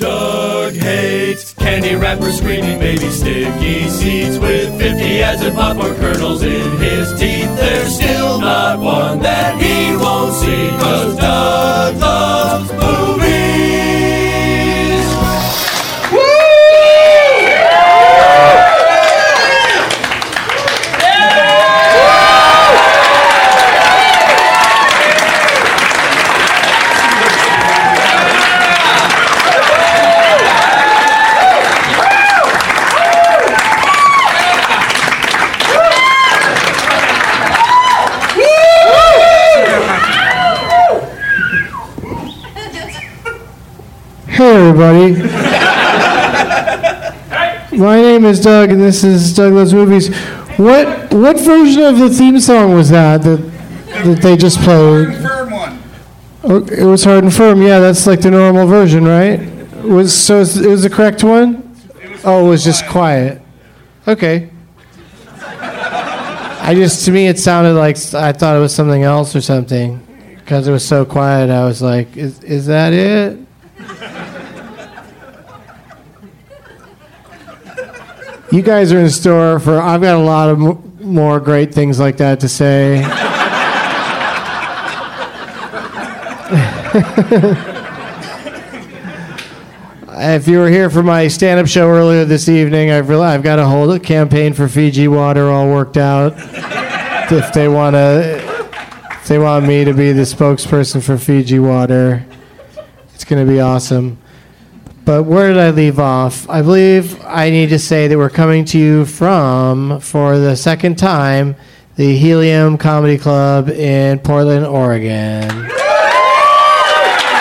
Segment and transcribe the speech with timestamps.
[0.00, 6.78] Doug hates candy wrappers, screaming baby sticky seeds with 50 as in popcorn kernels in
[6.78, 7.54] his teeth.
[7.56, 12.89] There's still not one that he won't see, cause Doug loves
[44.40, 45.12] Hey, everybody.
[47.76, 50.08] My name is Doug, and this is Doug Loves Movies.
[50.56, 53.36] What what version of the theme song was that that,
[54.02, 55.08] that they just played?
[55.08, 55.82] Hard and Firm one.
[56.42, 57.60] Oh, it was hard and firm.
[57.60, 59.40] Yeah, that's like the normal version, right?
[59.84, 61.76] Was so it was the correct one?
[62.24, 63.42] Oh, it was just quiet.
[64.08, 64.48] Okay.
[65.50, 70.00] I just to me it sounded like I thought it was something else or something
[70.36, 71.50] because it was so quiet.
[71.50, 73.49] I was like, is is that it?
[78.52, 79.80] You guys are in store for.
[79.80, 82.98] I've got a lot of m- more great things like that to say.
[90.12, 93.60] if you were here for my stand-up show earlier this evening, I've realized I've got
[93.60, 96.34] a whole campaign for Fiji water all worked out.
[96.36, 98.36] if they want to,
[99.12, 102.26] if they want me to be the spokesperson for Fiji water,
[103.14, 104.18] it's going to be awesome.
[105.10, 106.48] But where did I leave off?
[106.48, 110.98] I believe I need to say that we're coming to you from, for the second
[110.98, 111.56] time,
[111.96, 115.48] the Helium Comedy Club in Portland, Oregon.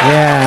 [0.01, 0.39] Yeah.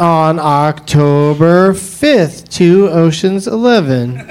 [0.00, 4.14] On October 5th, to Ocean's 11.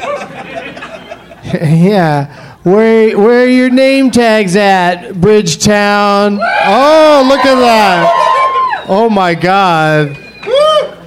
[1.45, 2.42] yeah.
[2.63, 6.39] Where where are your name tags at, Bridgetown?
[6.41, 8.85] Oh, look at that!
[8.87, 10.17] Oh my God!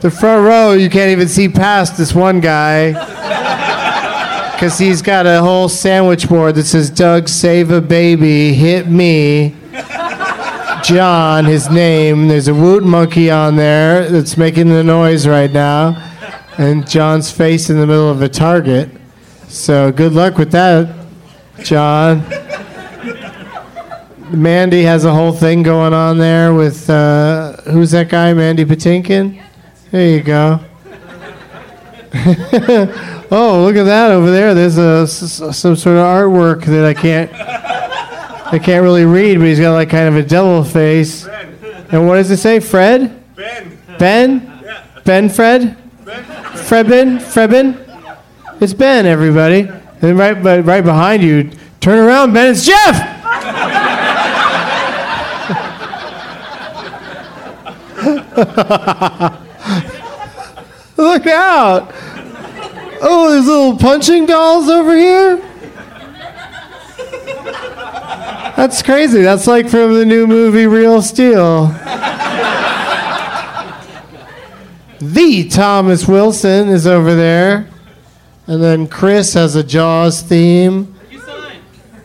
[0.02, 2.92] The front row, you can't even see past this one guy
[4.52, 9.56] because he's got a whole sandwich board that says "Doug, save a baby, hit me."
[10.84, 12.28] John, his name.
[12.28, 15.96] There's a woot monkey on there that's making the noise right now,
[16.58, 18.90] and John's face in the middle of a target.
[19.48, 20.95] So good luck with that,
[21.62, 22.24] John.
[24.30, 28.32] Mandy has a whole thing going on there with uh, who's that guy?
[28.34, 29.42] Mandy Patinkin.
[29.90, 30.60] There you go.
[33.30, 34.54] oh, look at that over there.
[34.54, 39.60] There's a some sort of artwork that I can't I can't really read, but he's
[39.60, 41.26] got like kind of a devil face.
[41.90, 42.60] And what does it say?
[42.60, 43.22] Fred?
[43.34, 43.78] Ben.
[43.98, 44.60] Ben?
[44.64, 44.82] Yeah.
[45.04, 45.76] Ben Fred?
[46.04, 47.18] Fred Ben.
[47.18, 47.18] Fredben?
[47.18, 48.60] Fredben?
[48.60, 49.68] It's Ben, everybody.
[50.02, 51.50] And right, but right behind you,
[51.80, 52.50] turn around, Ben.
[52.50, 53.14] It's Jeff.
[60.98, 61.92] Look out!
[63.00, 65.36] Oh, there's little punching dolls over here.
[68.56, 69.22] That's crazy.
[69.22, 71.66] That's like from the new movie Real Steel.
[75.00, 77.68] the Thomas Wilson is over there.
[78.46, 80.94] And then Chris has a Jaws theme.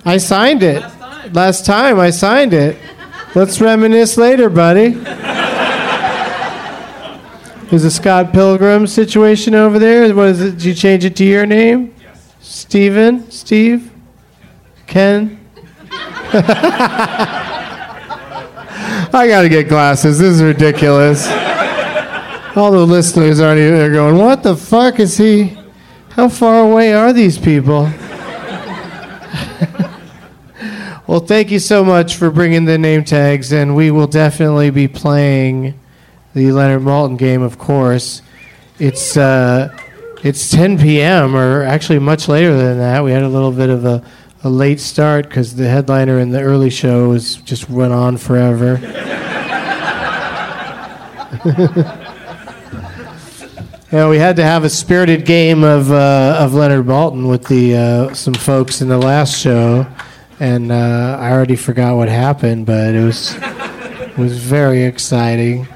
[0.03, 0.81] I signed it.
[0.81, 1.33] Last time.
[1.33, 2.77] Last time I signed it.
[3.35, 4.89] Let's reminisce later, buddy.
[7.69, 10.13] There's a Scott Pilgrim situation over there.
[10.13, 10.51] What is it?
[10.51, 11.93] Did you change it to your name?
[12.01, 12.33] Yes.
[12.41, 13.29] Steven?
[13.31, 13.91] Steve?
[14.87, 15.39] Ken?
[19.13, 20.19] I gotta get glasses.
[20.19, 21.27] This is ridiculous.
[22.57, 25.57] All the listeners aren't even going, what the fuck is he?
[26.15, 27.83] How far away are these people?
[31.07, 34.89] well, thank you so much for bringing the name tags, and we will definitely be
[34.89, 35.79] playing
[36.33, 38.21] the Leonard Maltin game, of course.
[38.77, 39.73] It's uh,
[40.21, 41.33] it's 10 p.m.
[41.33, 43.05] or actually much later than that.
[43.05, 44.03] We had a little bit of a,
[44.43, 48.79] a late start because the headliner in the early show was just went on forever.
[53.91, 57.75] Yeah, we had to have a spirited game of uh, of Leonard Maltin with the
[57.75, 59.85] uh, some folks in the last show,
[60.39, 63.35] and uh, I already forgot what happened, but it was
[64.17, 65.67] was very exciting.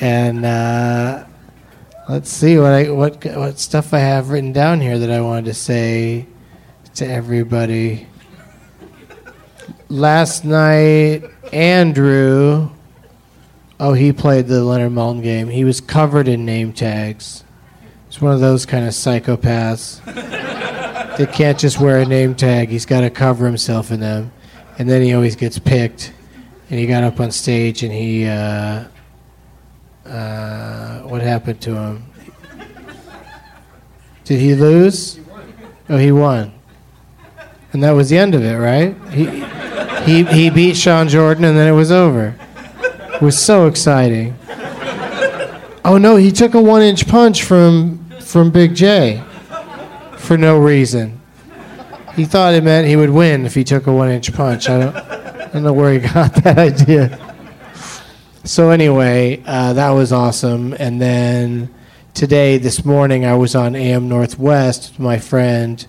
[0.00, 1.26] And uh,
[2.08, 5.46] let's see what I what what stuff I have written down here that I wanted
[5.46, 6.28] to say
[6.94, 8.06] to everybody.
[9.88, 12.70] Last night, Andrew
[13.78, 15.48] Oh, he played the Leonard Maltin game.
[15.48, 17.44] He was covered in name tags.
[18.08, 20.02] He's one of those kind of psychopaths
[21.16, 22.70] that can't just wear a name tag.
[22.70, 24.32] He's got to cover himself in them.
[24.78, 26.14] And then he always gets picked.
[26.70, 28.26] And he got up on stage and he.
[28.26, 28.84] Uh,
[30.06, 32.06] uh, what happened to him?
[34.24, 35.20] Did he lose?
[35.88, 36.52] Oh, he won.
[37.72, 38.96] And that was the end of it, right?
[39.10, 39.26] He,
[40.04, 42.36] he, he beat Sean Jordan and then it was over
[43.20, 44.36] was so exciting.
[45.84, 49.22] Oh no, he took a one inch punch from from Big J
[50.18, 51.20] for no reason.
[52.14, 54.68] He thought it meant he would win if he took a one inch punch.
[54.68, 57.18] I don't, I don't know where he got that idea.
[58.44, 60.74] So anyway, uh, that was awesome.
[60.78, 61.72] And then
[62.14, 65.86] today, this morning, I was on AM Northwest with my friend,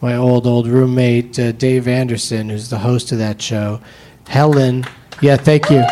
[0.00, 3.80] my old old roommate uh, Dave Anderson, who's the host of that show.
[4.28, 4.84] Helen,
[5.20, 5.84] yeah, thank you.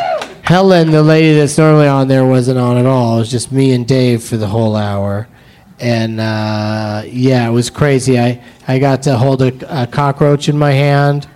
[0.48, 3.16] Helen, the lady that's normally on there, wasn't on at all.
[3.16, 5.28] It was just me and Dave for the whole hour.
[5.78, 8.18] And uh, yeah, it was crazy.
[8.18, 11.28] I, I got to hold a, a, cockroach in my hand,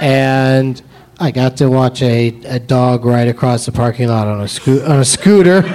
[0.00, 0.80] and
[1.18, 4.84] I got to watch a, a dog ride across the parking lot on a, sco-
[4.84, 5.64] on a scooter.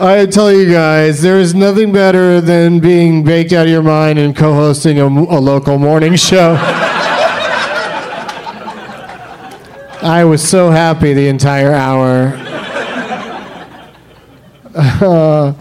[0.00, 4.18] I tell you guys, there is nothing better than being baked out of your mind
[4.18, 6.84] and co hosting a, a local morning show.
[10.02, 12.32] I was so happy the entire hour.
[14.74, 15.54] Uh,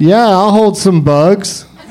[0.00, 1.66] yeah, I'll hold some bugs.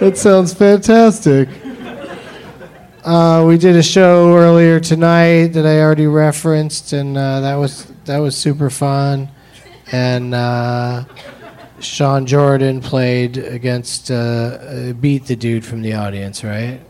[0.00, 1.48] that sounds fantastic.
[3.04, 7.84] Uh, we did a show earlier tonight that I already referenced, and uh, that was
[8.06, 9.28] that was super fun.
[9.92, 11.04] And uh,
[11.78, 16.80] Sean Jordan played against uh, beat the dude from the audience, right?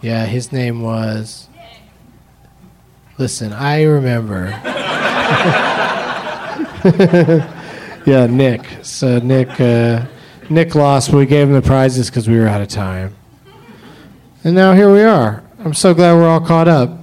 [0.00, 1.48] Yeah, his name was.
[3.18, 4.48] Listen, I remember.
[8.06, 8.66] yeah, Nick.
[8.82, 10.04] So Nick, uh,
[10.50, 13.14] Nick lost, but we gave him the prizes because we were out of time.
[14.44, 15.42] And now here we are.
[15.58, 16.98] I'm so glad we're all caught up.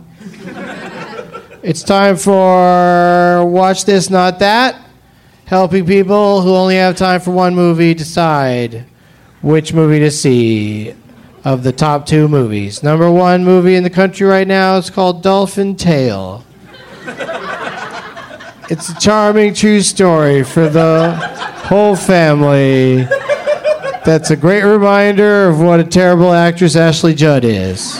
[1.64, 4.80] it's time for Watch This, Not That,
[5.46, 8.86] helping people who only have time for one movie decide
[9.42, 10.96] which movie to see
[11.44, 12.84] of the top two movies.
[12.84, 16.44] Number one movie in the country right now is called Dolphin Tale.
[18.70, 21.12] It's a charming true story for the
[21.66, 23.04] whole family.
[24.06, 27.98] That's a great reminder of what a terrible actress Ashley Judd is.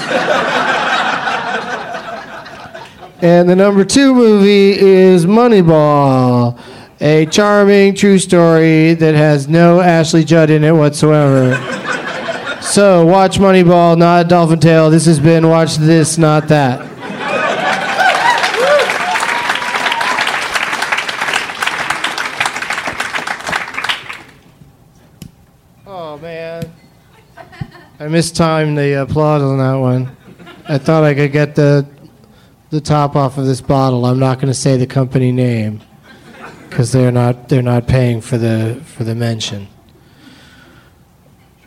[3.22, 6.58] and the number two movie is Moneyball,
[7.02, 11.83] a charming true story that has no Ashley Judd in it whatsoever.
[12.64, 14.90] So watch Moneyball, not Dolphin Tale.
[14.90, 16.82] This has been Watch This, Not That.
[25.86, 26.72] Oh man,
[28.00, 30.16] I mistimed the applause on that one.
[30.68, 31.86] I thought I could get the
[32.70, 34.06] the top off of this bottle.
[34.06, 35.82] I'm not going to say the company name
[36.70, 39.68] because they're not they're not paying for the for the mention.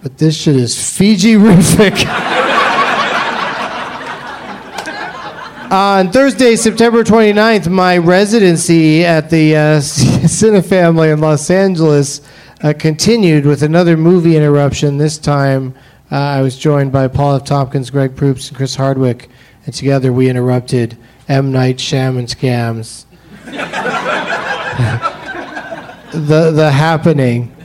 [0.06, 2.06] But this shit is Fiji-rific.
[5.72, 12.20] On Thursday, September 29th, my residency at the uh, Cinefamily in Los Angeles
[12.62, 14.96] uh, continued with another movie interruption.
[14.96, 15.75] This time,
[16.12, 17.44] uh, I was joined by Paul F.
[17.44, 19.28] Tompkins, Greg Proops, and Chris Hardwick,
[19.64, 20.96] and together we interrupted
[21.28, 21.50] M.
[21.50, 23.06] Night Shyamalan Scams.
[26.12, 27.55] the the happening.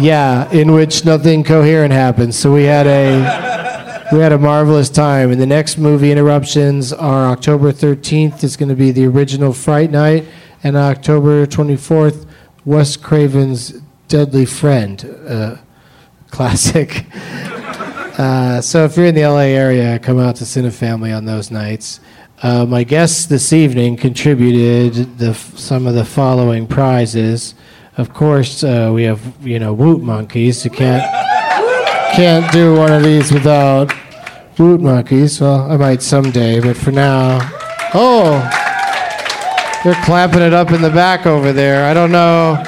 [0.00, 2.38] Yeah, in which nothing coherent happens.
[2.38, 3.54] So we had a
[4.12, 5.30] we had a marvelous time.
[5.30, 9.90] And the next movie interruptions are October 13th is going to be the original Fright
[9.90, 10.26] Night,
[10.62, 12.26] and October 24th,
[12.64, 15.56] Wes Craven's Deadly Friend, uh,
[16.30, 17.06] classic.
[18.16, 21.98] Uh, so if you're in the LA area, come out to Cinefamily on those nights.
[22.44, 27.56] Uh, my guests this evening contributed the, some of the following prizes.
[27.96, 30.64] Of course, uh, we have you know Woot Monkeys.
[30.64, 31.02] You can't
[32.16, 33.92] can't do one of these without
[34.58, 35.40] Woot Monkeys.
[35.40, 37.38] Well, I might someday, but for now,
[37.94, 38.40] oh,
[39.84, 41.84] they're clamping it up in the back over there.
[41.88, 42.60] I don't know.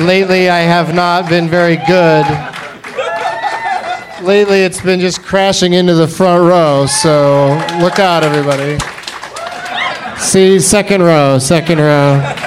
[0.00, 2.26] Lately, I have not been very good.
[4.26, 8.78] Lately, it's been just crashing into the front row, so look out, everybody.
[10.18, 12.39] See, second row, second row.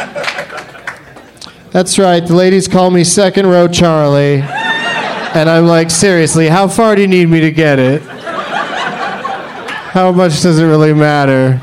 [1.73, 4.41] That's right, the ladies call me second row Charlie.
[4.41, 8.03] And I'm like, seriously, how far do you need me to get it?
[9.89, 11.59] How much does it really matter?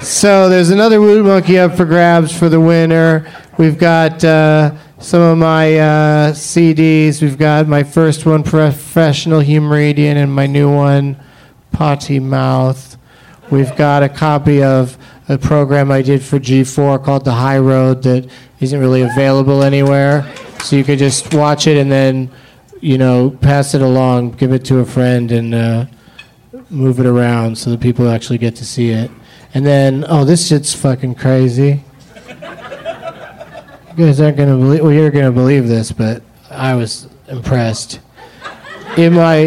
[0.00, 3.32] So there's another Woot Monkey up for grabs for the winner.
[3.56, 7.22] We've got uh, some of my uh, CDs.
[7.22, 11.22] We've got my first one, Professional Humoredian, and my new one,
[11.70, 12.96] Potty Mouth.
[13.48, 18.02] We've got a copy of a program I did for G4 called The High Road
[18.04, 18.28] that
[18.60, 20.30] isn't really available anywhere.
[20.62, 22.30] So you could just watch it and then,
[22.80, 25.86] you know, pass it along, give it to a friend, and uh,
[26.70, 29.10] move it around so that people actually get to see it.
[29.54, 31.84] And then, oh, this shit's fucking crazy.
[33.96, 34.82] You guys aren't gonna believe.
[34.82, 38.00] Well, you're gonna believe this, but I was impressed.
[38.96, 39.46] In my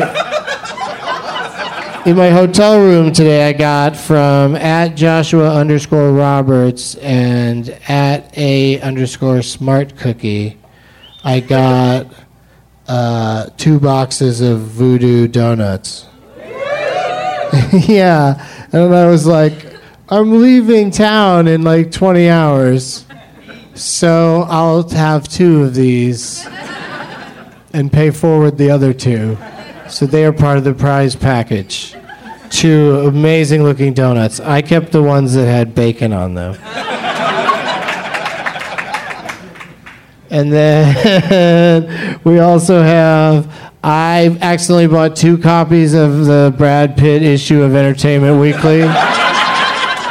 [2.06, 8.82] in my hotel room today, I got from at Joshua underscore Roberts and at a
[8.82, 10.58] underscore Smart Cookie.
[11.24, 12.08] I got
[12.88, 16.08] uh, two boxes of Voodoo donuts.
[17.88, 19.54] yeah, and I was like,
[20.10, 23.06] I'm leaving town in like 20 hours,
[23.76, 26.48] so I'll have two of these
[27.74, 29.38] and pay forward the other two.
[29.92, 31.96] So they are part of the prize package.
[32.50, 34.40] Two amazing looking donuts.
[34.40, 36.56] I kept the ones that had bacon on them.
[40.30, 47.62] And then we also have, I accidentally bought two copies of the Brad Pitt issue
[47.62, 48.84] of Entertainment Weekly.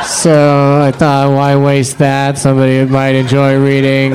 [0.07, 2.37] So I thought, why waste that?
[2.37, 4.13] Somebody might enjoy reading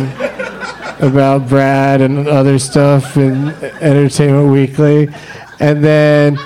[1.00, 3.50] about Brad and other stuff in
[3.82, 5.10] Entertainment Weekly.
[5.60, 6.38] And then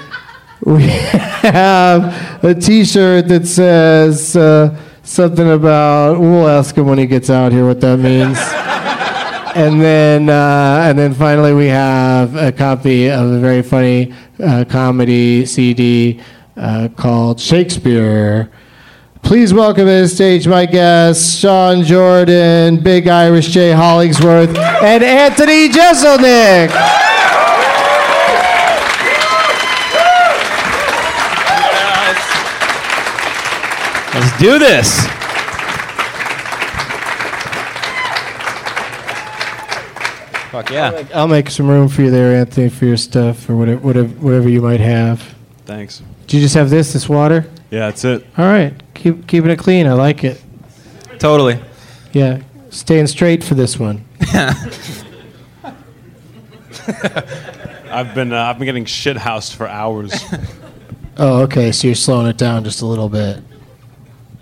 [0.61, 6.19] we have a T-shirt that says uh, something about.
[6.19, 8.37] We'll ask him when he gets out here what that means.
[9.55, 14.13] and then, uh, and then finally, we have a copy of a very funny
[14.43, 16.21] uh, comedy CD
[16.57, 18.51] uh, called Shakespeare
[19.21, 23.73] Please welcome to the stage my guests, Sean Jordan, Big Irish J.
[23.73, 27.08] Hollingsworth, and Anthony Jeselnik.
[34.19, 34.99] Let's do this.
[40.51, 41.07] Fuck yeah.
[41.15, 44.49] I'll make some room for you there, Anthony, for your stuff or whatever, whatever, whatever
[44.49, 45.21] you might have.
[45.63, 46.01] Thanks.
[46.27, 47.45] Do you just have this, this water?
[47.71, 48.25] Yeah, that's it.
[48.37, 49.87] All right, keep keeping it clean.
[49.87, 50.43] I like it.
[51.17, 51.57] Totally.
[52.11, 54.03] Yeah, staying straight for this one.
[57.89, 60.13] I've been uh, I've been getting shit housed for hours.
[61.21, 61.73] Oh, okay.
[61.73, 63.43] So you're slowing it down just a little bit,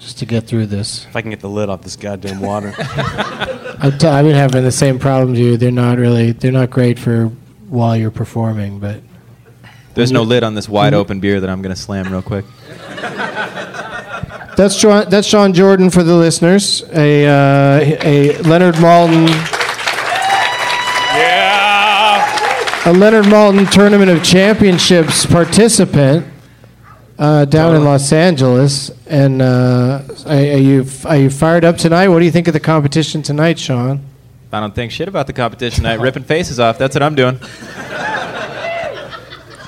[0.08, 1.06] just to get through this.
[1.06, 2.74] if I can get the lid off this goddamn water.
[2.80, 5.60] I've, t- I've been having the same problem, dude.
[5.60, 7.26] They're not really, they're not great for
[7.68, 9.02] while you're performing, but
[9.96, 12.46] There's no lid on this wide open beer that I'm going to slam real quick.
[14.56, 16.84] that's Sean, that's Sean Jordan for the listeners.
[16.94, 19.28] A uh, a Leonard Maltin,
[21.18, 22.90] yeah.
[22.90, 26.26] a Leonard Maltin Tournament of Championships participant
[27.18, 28.92] uh, down in Los Angeles.
[29.08, 32.08] And uh, are, are you are you fired up tonight?
[32.10, 34.06] What do you think of the competition tonight, Sean?
[34.52, 36.00] I don't think shit about the competition tonight.
[36.00, 36.78] Ripping faces off.
[36.78, 37.40] That's what I'm doing.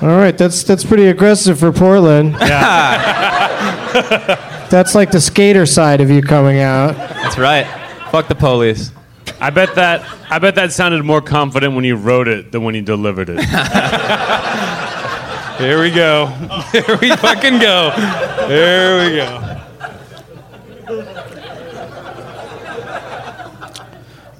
[0.02, 2.34] All right, that's that's pretty aggressive for Portland.
[4.70, 6.94] that's like the skater side of you coming out.
[6.96, 7.66] That's right.
[8.10, 8.92] Fuck the police.
[9.40, 12.74] I bet that I bet that sounded more confident when you wrote it than when
[12.74, 13.36] you delivered it.
[15.60, 16.26] Here we go.
[16.72, 17.90] Here we fucking go.
[18.48, 19.56] Here we go.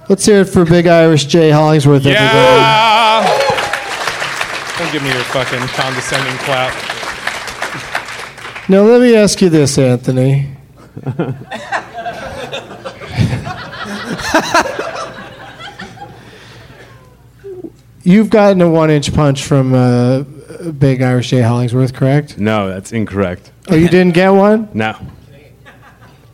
[0.09, 2.07] Let's hear it for Big Irish J Hollingsworth.
[2.07, 2.25] everybody.
[2.25, 3.23] Yeah.
[4.79, 6.73] Don't give me your fucking condescending clap.
[8.71, 10.57] Now let me ask you this, Anthony.
[18.03, 20.25] You've gotten a one-inch punch from uh,
[20.79, 22.39] Big Irish J Hollingsworth, correct?
[22.39, 23.51] No, that's incorrect.
[23.69, 24.69] Oh, you didn't get one?
[24.75, 24.95] No.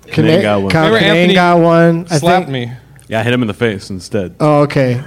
[0.06, 0.70] Cana- got one.
[0.70, 2.06] Con- Remember Canaan Anthony got one.
[2.10, 2.72] I Slapped think- me.
[3.08, 4.34] Yeah, I hit him in the face instead.
[4.40, 5.02] Oh, okay.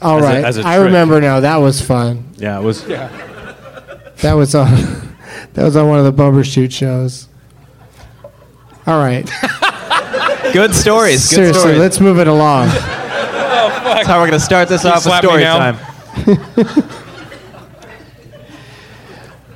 [0.00, 0.44] All As a- right.
[0.44, 0.86] as a I trick.
[0.86, 1.40] remember now.
[1.40, 2.24] That was fun.
[2.36, 2.84] Yeah, it was.
[2.84, 4.70] That was on.
[5.54, 7.28] that was on one of the Bumbershoot shows.
[8.86, 9.24] All right.
[10.52, 11.28] Good stories.
[11.28, 11.78] Good Seriously, stories.
[11.78, 12.68] let's move it along.
[13.86, 15.72] Oh, that's how we're going to start this off with slap me story now?
[15.72, 16.84] time.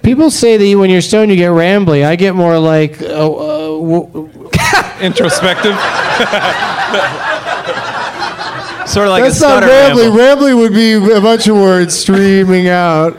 [0.09, 2.03] People say that when you're stoned, you get rambly.
[2.03, 3.03] I get more like.
[3.03, 4.31] Uh, uh, w-
[5.03, 5.75] Introspective.
[8.88, 10.16] Sort of like that's a not stutter rambly.
[10.16, 10.47] ramble.
[10.49, 13.18] Rambly would be a bunch of words streaming out.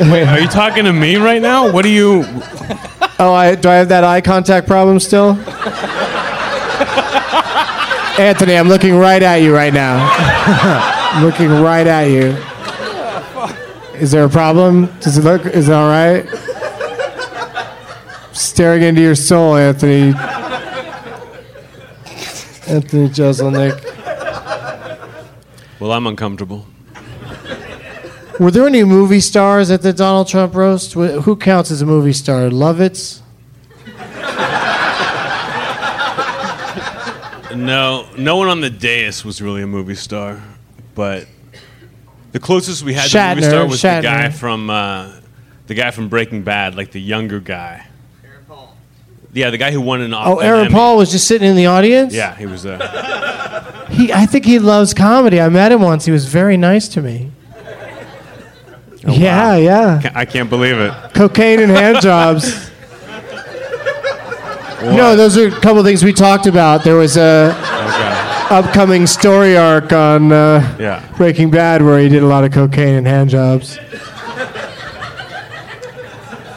[0.00, 1.72] Wait, are you talking to me right now?
[1.72, 2.24] What do you?
[3.20, 5.30] Oh, I, do I have that eye contact problem still?
[8.20, 10.08] Anthony, I'm looking right at you right now.
[10.14, 12.36] I'm looking right at you.
[14.00, 14.86] Is there a problem?
[15.00, 15.44] Does it look?
[15.46, 16.24] Is it all right?
[18.32, 20.14] Staring into your soul, Anthony.
[22.68, 23.84] Anthony Jeselnik.
[25.80, 26.66] Well, I'm uncomfortable.
[28.38, 30.92] Were there any movie stars at the Donald Trump roast?
[30.92, 32.50] Who counts as a movie star?
[32.50, 33.22] Lovitz?
[37.56, 40.40] No, no one on the dais was really a movie star,
[40.94, 41.26] but
[42.38, 43.96] the closest we had to movie star was Shatner.
[43.96, 45.12] the guy from uh,
[45.66, 47.84] the guy from Breaking Bad, like the younger guy.
[48.24, 48.76] Aaron Paul.
[49.32, 50.14] Yeah, the guy who won an.
[50.14, 50.74] Oh, Aaron Emmy.
[50.74, 52.14] Paul was just sitting in the audience?
[52.14, 53.74] Yeah, he was uh, there.
[53.88, 55.40] He, I think he loves comedy.
[55.40, 56.04] I met him once.
[56.04, 57.32] He was very nice to me.
[59.08, 60.12] yeah, yeah.
[60.14, 60.92] I can't believe it.
[61.14, 62.70] Cocaine and hand jobs.
[64.80, 66.84] No, those are a couple things we talked about.
[66.84, 67.77] There was a Okay.
[68.50, 71.06] Upcoming story arc on uh, Yeah.
[71.16, 73.76] Breaking Bad where he did a lot of cocaine and hand jobs.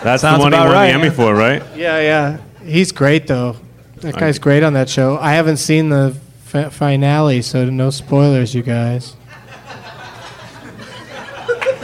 [0.04, 1.12] That's Sounds the one he won right, the Emmy yeah.
[1.12, 1.64] for, right?
[1.76, 2.38] Yeah, yeah.
[2.66, 3.58] He's great though.
[3.98, 5.18] That guy's great on that show.
[5.20, 9.16] I haven't seen the fi- finale, so no spoilers, you guys.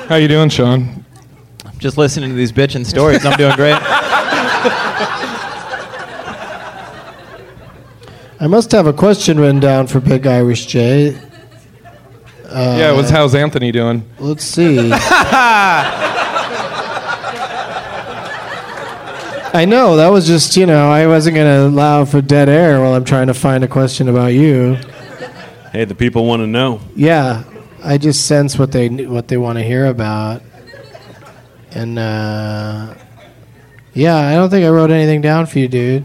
[0.08, 1.06] How you doing, Sean?
[1.64, 3.24] I'm just listening to these bitchin' stories.
[3.24, 3.78] I'm doing great.
[8.40, 11.20] I must have a question written down for Big Irish J.
[12.50, 14.08] yeah, it was how's Anthony doing?
[14.20, 14.92] Let's see.
[19.54, 22.94] I know that was just you know I wasn't gonna allow for dead air while
[22.94, 24.78] I'm trying to find a question about you.
[25.72, 26.80] Hey, the people want to know.
[26.96, 27.44] Yeah,
[27.84, 30.44] I just sense what they what they want to hear about,
[31.72, 32.94] and uh,
[33.94, 36.04] Yeah, I don't think I wrote anything down for you, dude.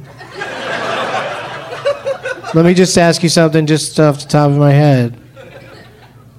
[2.55, 5.19] Let me just ask you something just off the top of my head.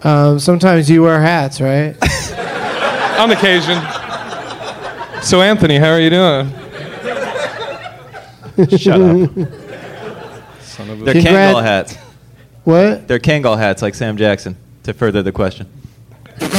[0.04, 1.96] Um, sometimes you wear hats, right?
[3.20, 3.82] On occasion.
[5.24, 6.50] So, Anthony, how are you doing?
[8.78, 9.34] Shut up.
[9.34, 11.96] They're Congrat- Kangol hats.
[12.64, 13.08] What?
[13.08, 14.56] They're Kangol hats like Sam Jackson.
[14.84, 15.66] To further the question.
[16.42, 16.50] Is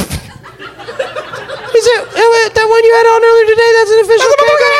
[1.90, 3.70] it that one you had on earlier today?
[3.76, 4.73] That's an official Kangol?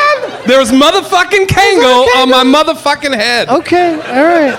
[0.47, 3.49] There was motherfucking Kango on my motherfucking head.
[3.49, 4.53] Okay, all right.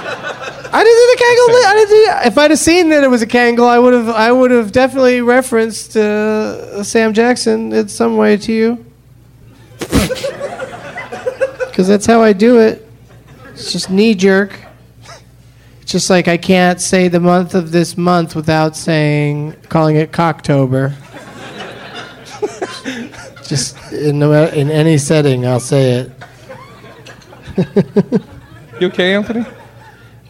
[0.72, 1.54] I didn't see the Kangol.
[1.54, 1.88] li- I didn't
[2.22, 2.28] see.
[2.28, 4.08] If I'd have seen that it was a Kangol, I would have.
[4.08, 8.84] I would have definitely referenced uh, Sam Jackson in some way to you.
[11.66, 12.88] Because that's how I do it.
[13.50, 14.58] It's just knee jerk.
[15.82, 20.10] It's just like I can't say the month of this month without saying calling it
[20.10, 20.94] Cocktober.
[23.48, 26.12] Just in, no- in any setting, I'll say it.
[28.80, 29.40] You okay, Anthony?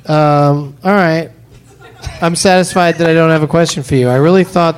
[0.06, 1.30] Um, all right.
[2.22, 4.08] I'm satisfied that I don't have a question for you.
[4.08, 4.76] I really thought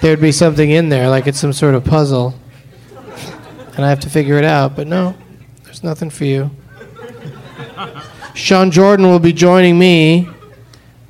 [0.00, 2.34] there'd be something in there, like it's some sort of puzzle.
[3.76, 5.14] And I have to figure it out, but no,
[5.64, 6.50] there's nothing for you.
[8.34, 10.28] Sean Jordan will be joining me,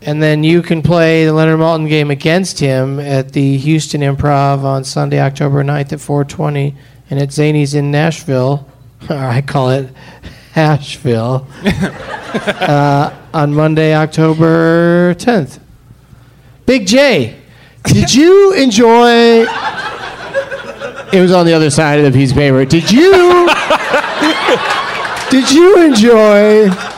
[0.03, 4.63] and then you can play the Leonard Maltin game against him at the Houston Improv
[4.63, 6.75] on Sunday, October 9th at 420,
[7.11, 8.69] and at Zanies in Nashville.
[9.11, 9.91] Or I call it
[10.57, 15.61] Asheville uh, on Monday, October 10th.
[16.65, 17.37] Big J,
[17.85, 19.45] did you enjoy?
[21.13, 22.65] It was on the other side of the piece of paper.
[22.65, 23.13] Did you?
[25.31, 26.96] did you enjoy?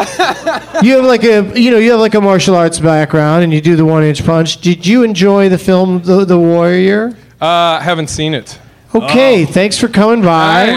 [0.82, 3.60] You have like a you know you have like a martial arts background and you
[3.60, 4.60] do the one inch punch.
[4.60, 7.14] Did you enjoy the film The, the Warrior?
[7.40, 8.58] Uh, haven't seen it.
[8.94, 10.76] Okay, thanks for coming by.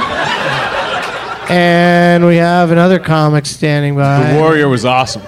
[1.49, 4.33] And we have another comic standing by.
[4.33, 5.21] The Warrior was awesome.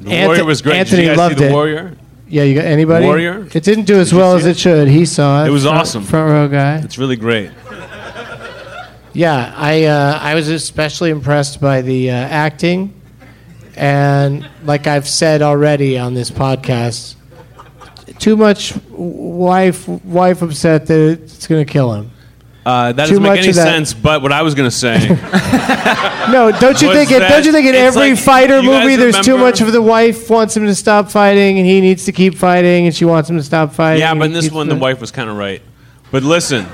[0.00, 0.76] The Anth- Warrior was great.
[0.76, 1.52] Anthony Did you guys loved see The it.
[1.52, 1.96] Warrior?
[2.28, 3.06] Yeah, you got anybody?
[3.06, 3.46] Warrior?
[3.54, 4.50] It didn't do as Did well as it?
[4.52, 4.88] it should.
[4.88, 5.48] He saw it.
[5.48, 6.02] It was Front- awesome.
[6.04, 6.78] Front row guy.
[6.78, 7.50] It's really great.
[9.14, 12.92] Yeah, I uh, I was especially impressed by the uh, acting,
[13.76, 17.14] and like I've said already on this podcast,
[18.18, 22.10] too much wife wife upset that it's going to kill him.
[22.66, 23.92] Uh, that Too doesn't make much any of that- sense.
[23.94, 24.96] But what I was going to say,
[26.32, 27.10] No, don't you Was think?
[27.10, 29.32] It, that- don't you think in it's every like- fighter you guys movie, there's too
[29.32, 32.34] remember- much of the wife wants him to stop fighting, and he needs to keep
[32.34, 34.00] fighting, and she wants him to stop fighting.
[34.00, 34.80] yeah, and but in he this keeps one, the fighting.
[34.82, 35.60] wife was kind of right.
[36.10, 36.64] But listen,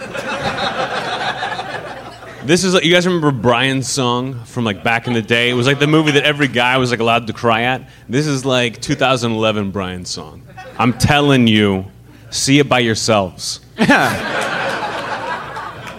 [2.45, 5.51] this is you guys remember Brian's song from like back in the day?
[5.51, 7.89] It was like the movie that every guy was like allowed to cry at.
[8.09, 10.43] This is like 2011 Brian's song.
[10.79, 11.87] I'm telling you,
[12.31, 13.61] see it by yourselves.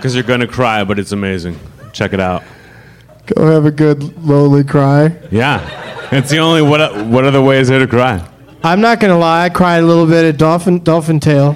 [0.02, 1.60] Because you're gonna cry, but it's amazing.
[1.94, 2.42] Check it out.
[3.28, 5.16] Go have a good lonely cry.
[5.30, 8.28] Yeah, it's the only what what other way is there to cry?
[8.64, 11.56] I'm not gonna lie, I cried a little bit at Dolphin Dolphin Tale.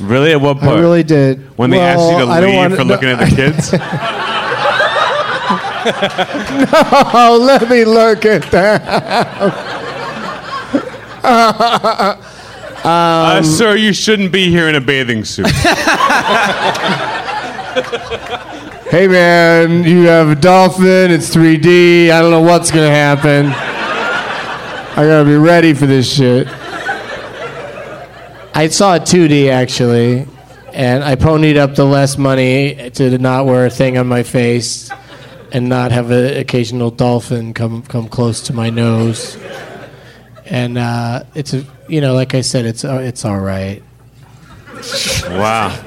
[0.00, 0.32] Really?
[0.32, 0.72] At what point?
[0.72, 1.40] I really did.
[1.58, 3.72] when they asked you to I leave wanna- for no, looking at the kids?
[7.12, 8.80] no, let me lurk it down.
[12.84, 15.46] uh, sir, you shouldn't be here in a bathing suit.
[18.88, 21.10] Hey man, you have a dolphin.
[21.10, 22.10] It's 3D.
[22.10, 23.46] I don't know what's gonna happen.
[23.46, 26.46] I gotta be ready for this shit.
[28.56, 30.26] I saw it 2D actually,
[30.72, 34.90] and I ponied up the less money to not wear a thing on my face,
[35.52, 39.36] and not have an occasional dolphin come come close to my nose.
[40.46, 43.82] And uh, it's a, you know, like I said, it's uh, it's all right.
[45.26, 45.78] wow.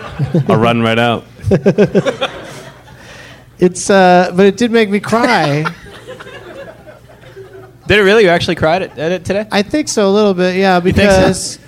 [0.47, 1.25] I'll run right out.
[3.60, 5.63] It's uh, but it did make me cry.
[7.88, 8.23] Did it really?
[8.23, 9.47] You actually cried at, at it today?
[9.51, 11.01] I think so a little bit, yeah, think so?
[11.01, 11.60] because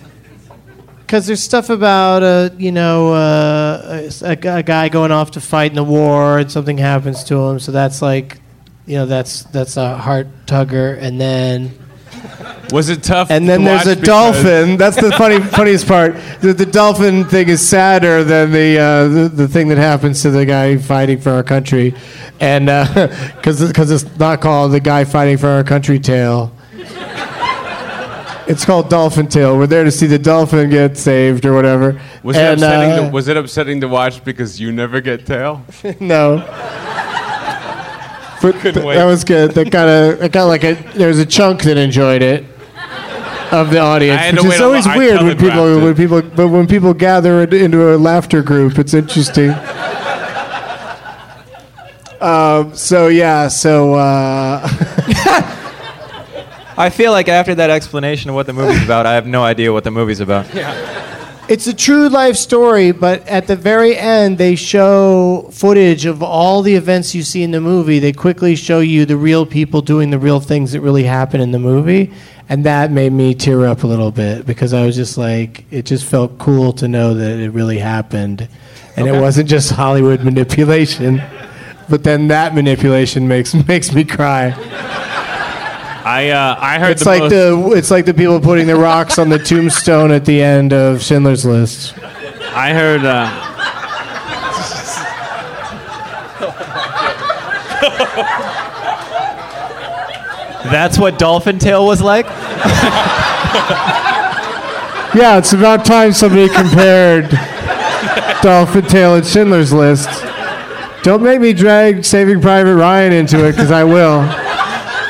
[1.12, 5.70] because there's stuff about uh, you know uh, a, a guy going off to fight
[5.70, 8.40] in the war and something happens to him, so that's like
[8.86, 11.74] you know that's that's a heart tugger, and then
[12.72, 13.30] Was it tough?
[13.30, 14.78] and then to there's a dolphin.
[14.78, 16.16] That's the funny funniest part.
[16.40, 20.32] The, the dolphin thing is sadder than the, uh, the the thing that happens to
[20.32, 21.94] the guy fighting for our country,
[22.40, 22.68] and
[23.36, 26.54] because because it's not called the guy fighting for our country tale.
[28.52, 29.58] It's called Dolphin Tale.
[29.58, 32.02] We're there to see the dolphin get saved or whatever.
[32.22, 35.66] Was it, upsetting uh, to, was it upsetting to watch because you never get tail?
[36.00, 36.46] no.
[38.42, 39.52] But th- that was good.
[39.52, 40.74] That kind of, it got like a.
[40.96, 42.44] There was a chunk that enjoyed it.
[43.52, 44.20] of the audience.
[44.20, 45.84] I had to which is always weird when people it.
[45.84, 49.52] when people but when people gather into a laughter group, it's interesting.
[52.20, 54.68] um, so yeah, so uh,
[56.78, 59.74] I feel like after that explanation of what the movie's about, I have no idea
[59.74, 60.48] what the movie's about.
[61.50, 62.92] it's a true life story.
[62.92, 67.52] But at the very end, they show footage of all the events you see in
[67.52, 68.00] the movie.
[68.00, 71.52] They quickly show you the real people doing the real things that really happen in
[71.52, 72.12] the movie.
[72.50, 75.86] And that made me tear up a little bit because I was just like, it
[75.86, 78.48] just felt cool to know that it really happened.
[78.98, 81.22] And it wasn't just Hollywood manipulation.
[81.90, 84.52] But then that manipulation makes makes me cry.
[86.04, 88.76] I uh, I heard It's the like most- the it's like the people putting the
[88.76, 91.94] rocks on the tombstone at the end of Schindler's List.
[92.54, 93.06] I heard.
[93.06, 93.48] Uh,
[100.72, 102.26] That's what Dolphin Tale was like?
[105.14, 107.30] Yeah, it's about time somebody compared
[108.42, 110.08] Dolphin Tale and Schindler's List.
[111.04, 114.22] Don't make me drag Saving Private Ryan into it, because I will.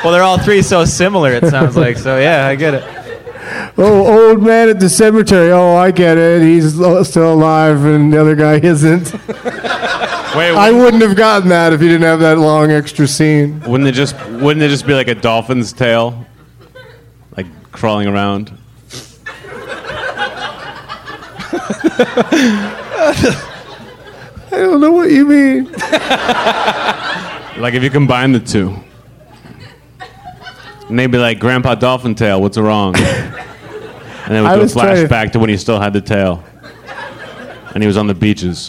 [0.02, 1.96] Well, they're all three so similar, it sounds like.
[1.96, 3.02] So, yeah, I get it.
[3.78, 5.52] Oh, old man at the cemetery.
[5.52, 6.42] Oh, I get it.
[6.42, 9.12] He's still alive, and the other guy isn't.
[10.34, 13.60] wait, I wouldn't have gotten that if you didn't have that long extra scene.
[13.60, 16.26] wouldn't it just wouldn't it just be like a dolphin's tail,
[17.36, 18.52] like crawling around?
[24.54, 25.72] I don't know what you mean.
[27.58, 28.76] Like if you combine the two.
[30.92, 32.94] And they'd be like, Grandpa Dolphin Tail, what's wrong?
[34.24, 35.92] And then I we do a was trying to- flashback to when he still had
[35.92, 36.44] the tail.
[37.74, 38.68] And he was on the beaches.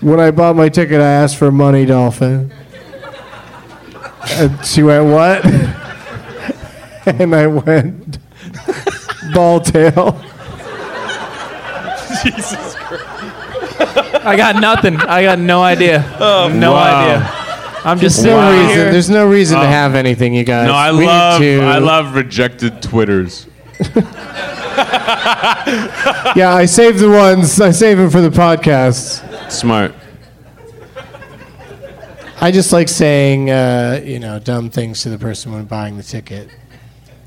[0.00, 2.50] When I bought my ticket, I asked for money, Dolphin.
[4.30, 5.44] And she went, What?
[7.06, 8.18] and I went,
[9.34, 10.12] Ball tail.
[12.22, 14.24] Jesus Christ.
[14.24, 14.96] I got nothing.
[14.96, 16.02] I got no idea.
[16.18, 17.04] Oh, no wow.
[17.04, 17.41] idea.
[17.84, 18.92] I'm just There's no sitting reason.
[18.92, 19.68] There's no reason to Oh.
[19.68, 20.66] have anything, you guys.
[20.68, 23.46] No, I We love to- I love rejected Twitters.
[26.34, 27.60] Yeah, I save the ones.
[27.60, 29.50] I save them for the podcast.
[29.50, 29.94] Smart.
[32.40, 36.02] I just like saying, uh, you know, dumb things to the person when buying the
[36.02, 36.48] ticket,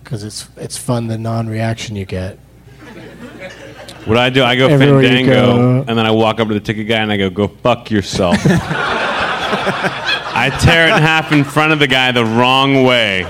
[0.03, 2.37] because it's it's fun the non-reaction you get.
[4.05, 5.85] What I do, I go Everywhere Fandango, go.
[5.87, 8.37] and then I walk up to the ticket guy and I go, "Go fuck yourself."
[10.37, 13.25] I tear it in half in front of the guy the wrong way.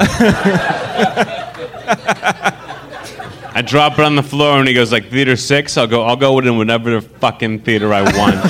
[3.57, 5.77] I drop it on the floor and he goes like theater six.
[5.77, 6.03] I'll go.
[6.03, 8.43] I'll go in whatever fucking theater I want,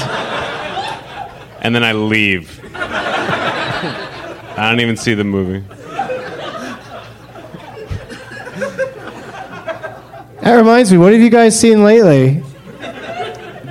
[1.61, 2.59] and then I leave.
[2.73, 5.63] I don't even see the movie.
[10.41, 10.97] That reminds me.
[10.97, 12.41] What have you guys seen lately?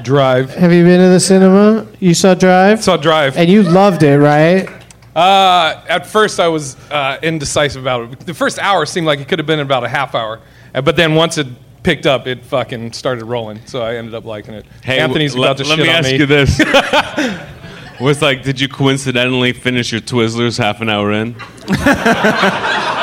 [0.04, 0.54] Drive.
[0.54, 1.86] Have you been to the cinema?
[1.98, 3.36] You saw Drive, Saw Drive.
[3.36, 4.68] and you loved it, right?
[5.16, 8.20] Uh, at first, I was uh, indecisive about it.
[8.20, 10.40] The first hour seemed like it could have been about a half hour,
[10.74, 11.46] Uh, but then once it
[11.84, 13.60] picked up, it fucking started rolling.
[13.66, 14.66] So I ended up liking it.
[14.82, 16.18] Hey, Anthony's w- about to let, shit me on ask me.
[16.18, 16.60] you this.
[18.00, 21.34] Was like, did you coincidentally finish your Twizzlers half an hour in?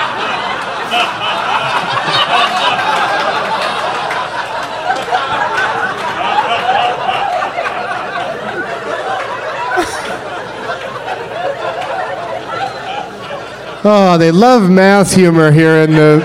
[13.84, 16.24] Oh, they love math humor here in the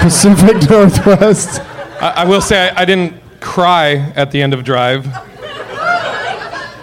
[0.00, 1.60] Pacific Northwest.
[2.00, 5.06] I, I will say I, I didn't cry at the end of Drive.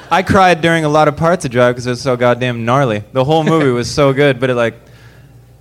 [0.09, 3.03] I cried during a lot of parts of Drive because it was so goddamn gnarly.
[3.11, 4.75] The whole movie was so good, but it like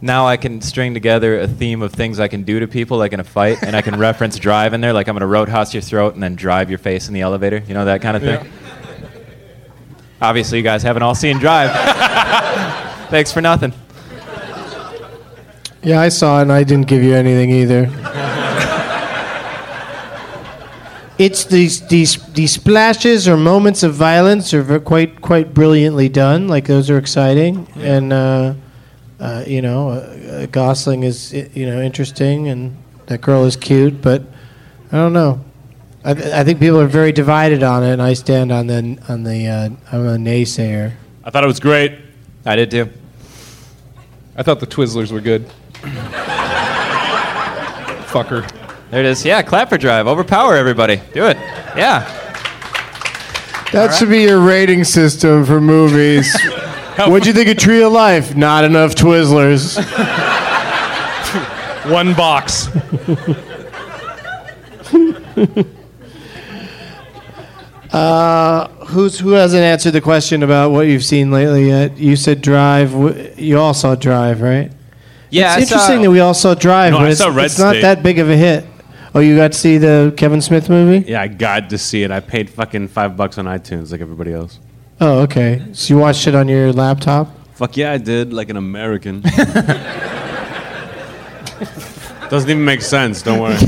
[0.00, 3.12] now I can string together a theme of things I can do to people, like
[3.12, 5.82] in a fight, and I can reference Drive in there, like I'm gonna roadhouse your
[5.82, 7.62] throat and then drive your face in the elevator.
[7.66, 8.52] You know that kind of thing.
[10.22, 11.70] Obviously, you guys haven't all seen Drive.
[13.10, 13.72] Thanks for nothing.
[15.82, 17.90] Yeah, I saw it, and I didn't give you anything either.
[21.18, 26.48] it's these these these splashes or moments of violence are quite quite brilliantly done.
[26.48, 28.54] Like those are exciting, and uh,
[29.20, 34.02] uh, you know, uh, uh, Gosling is you know interesting, and that girl is cute.
[34.02, 34.22] But
[34.92, 35.42] I don't know.
[36.04, 38.98] I, th- I think people are very divided on it, and I stand on the
[39.08, 40.92] on the uh, I'm a naysayer.
[41.24, 41.98] I thought it was great.
[42.44, 42.90] I did too.
[44.36, 45.50] I thought the Twizzlers were good.
[48.10, 48.48] Fucker.
[48.90, 49.24] There it is.
[49.24, 50.06] Yeah, clap for Drive.
[50.06, 50.96] Overpower everybody.
[51.14, 51.36] Do it.
[51.76, 52.00] Yeah.
[53.72, 56.36] That should be your rating system for movies.
[56.96, 58.34] What'd you think of Tree of Life?
[58.34, 59.76] Not enough Twizzlers.
[61.90, 62.68] One box.
[67.92, 71.98] Uh, who's who hasn't answered the question about what you've seen lately yet?
[71.98, 72.92] You said Drive.
[73.36, 74.70] You all saw Drive, right?
[75.30, 77.28] Yeah, it's I interesting saw, that we all saw Drive, No, but I it's, saw
[77.28, 77.82] Red it's not State.
[77.82, 78.64] that big of a hit.
[79.14, 81.08] Oh, you got to see the Kevin Smith movie?
[81.10, 82.10] Yeah, I got to see it.
[82.10, 84.58] I paid fucking five bucks on iTunes like everybody else.
[85.00, 85.62] Oh, okay.
[85.72, 87.28] So you watched it on your laptop?
[87.54, 89.20] Fuck yeah, I did, like an American.
[92.30, 93.22] Doesn't even make sense.
[93.22, 93.56] Don't worry.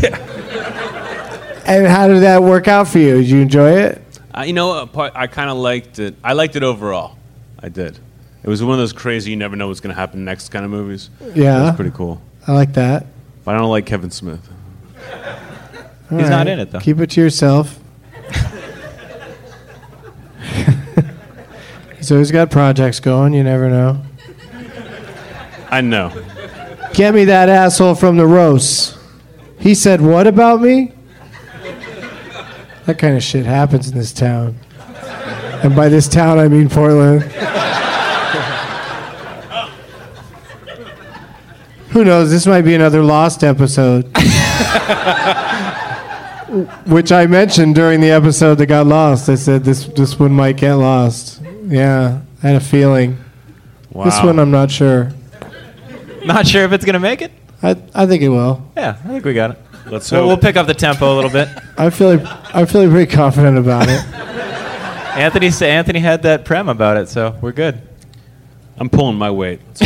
[1.64, 3.18] And how did that work out for you?
[3.18, 4.02] Did you enjoy it?
[4.36, 6.16] Uh, you know, a part, I kind of liked it.
[6.24, 7.16] I liked it overall.
[7.60, 8.00] I did.
[8.42, 10.64] It was one of those crazy, you never know what's going to happen next kind
[10.64, 11.10] of movies.
[11.34, 11.60] Yeah.
[11.60, 12.20] That's pretty cool.
[12.46, 13.06] I like that.
[13.44, 14.48] But I don't like Kevin Smith.
[16.10, 16.80] All He's not in it, though.
[16.80, 17.78] Keep it to yourself.
[22.00, 23.32] so he's got projects going.
[23.32, 24.02] You never know.
[25.70, 26.10] I know.
[26.94, 28.98] Get me that asshole from the roast.
[29.58, 30.92] He said what about me?
[32.86, 34.56] That kind of shit happens in this town.
[35.62, 37.22] And by this town, I mean Portland.
[41.92, 42.30] Who knows?
[42.30, 44.04] This might be another lost episode.
[46.86, 49.28] Which I mentioned during the episode that got lost.
[49.30, 51.40] I said this this one might get lost.
[51.64, 53.16] Yeah, I had a feeling.
[53.90, 54.04] Wow.
[54.04, 55.12] This one I'm not sure.
[56.24, 57.32] Not sure if it's gonna make it.
[57.62, 58.62] I I think it will.
[58.76, 59.58] Yeah, I think we got it.
[59.86, 60.28] Let's We'll, hope.
[60.28, 61.48] we'll pick up the tempo a little bit.
[61.78, 62.20] I feel
[62.54, 64.04] I'm feeling pretty confident about it.
[65.16, 67.80] Anthony sa- Anthony had that prem about it, so we're good.
[68.78, 69.60] I'm pulling my weight.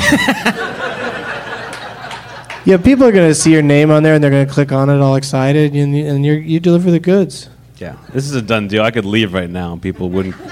[2.66, 5.00] Yeah, people are gonna see your name on there and they're gonna click on it
[5.00, 7.48] all excited, and, you- and you you deliver the goods.
[7.78, 8.82] Yeah, this is a done deal.
[8.82, 10.34] I could leave right now and people wouldn't.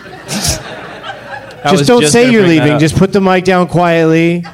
[1.70, 2.78] Just don't just say you're leaving.
[2.78, 4.44] Just put the mic down quietly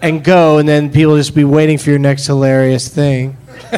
[0.00, 3.36] and go, and then people just be waiting for your next hilarious thing.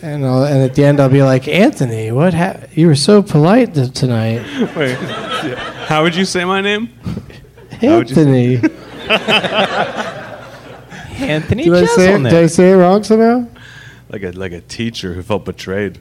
[0.00, 2.34] and I'll, and at the end, I'll be like, Anthony, what?
[2.34, 4.42] Ha- you were so polite th- tonight,
[4.76, 4.94] Wait.
[5.88, 6.90] How would you say my name?
[7.82, 8.60] Anthony.
[11.18, 13.46] Anthony Did I, say it, did I say it wrong somehow?
[14.08, 15.98] Like a like a teacher who felt betrayed.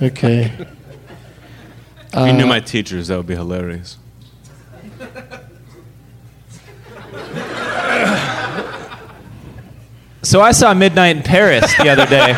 [0.00, 0.52] Okay.
[2.14, 3.98] If you knew my teachers, that would be hilarious.
[10.22, 12.34] So I saw Midnight in Paris the other day.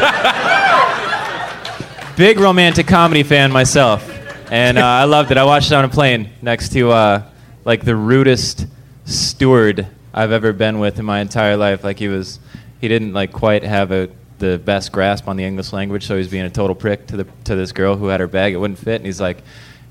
[2.16, 4.08] Big romantic comedy fan myself,
[4.50, 5.36] and uh, I loved it.
[5.36, 7.22] I watched it on a plane next to uh,
[7.64, 8.66] like the rudest
[9.04, 11.82] steward I've ever been with in my entire life.
[11.82, 12.38] Like he was,
[12.80, 16.28] he didn't like quite have a, the best grasp on the English language, so he's
[16.28, 18.54] being a total prick to the to this girl who had her bag.
[18.54, 19.42] It wouldn't fit, and he's like.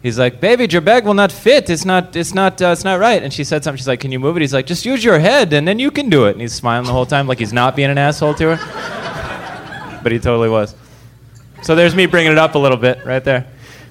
[0.02, 1.70] He's like, baby, your bag will not fit.
[1.70, 3.24] It's not, it's not, uh, it's not right.
[3.24, 3.78] And she said something.
[3.78, 4.42] She's like, can you move it?
[4.42, 6.32] He's like, just use your head, and then you can do it.
[6.32, 10.00] And he's smiling the whole time, like he's not being an asshole to her.
[10.04, 10.76] But he totally was.
[11.62, 13.48] So there's me bringing it up a little bit right there.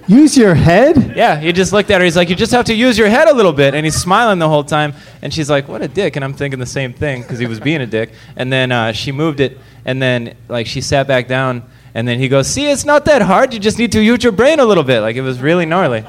[0.09, 1.15] Use your head.
[1.17, 2.05] Yeah, he just looked at her.
[2.05, 3.75] He's like, you just have to use your head a little bit.
[3.75, 4.95] And he's smiling the whole time.
[5.23, 6.17] And she's like, what a dick.
[6.17, 8.11] And I'm thinking the same thing because he was being a dick.
[8.37, 9.59] And then uh, she moved it.
[9.85, 11.63] And then like she sat back down.
[11.95, 13.55] And then he goes, see, it's not that hard.
[13.55, 15.01] You just need to use your brain a little bit.
[15.01, 16.05] Like it was really gnarly.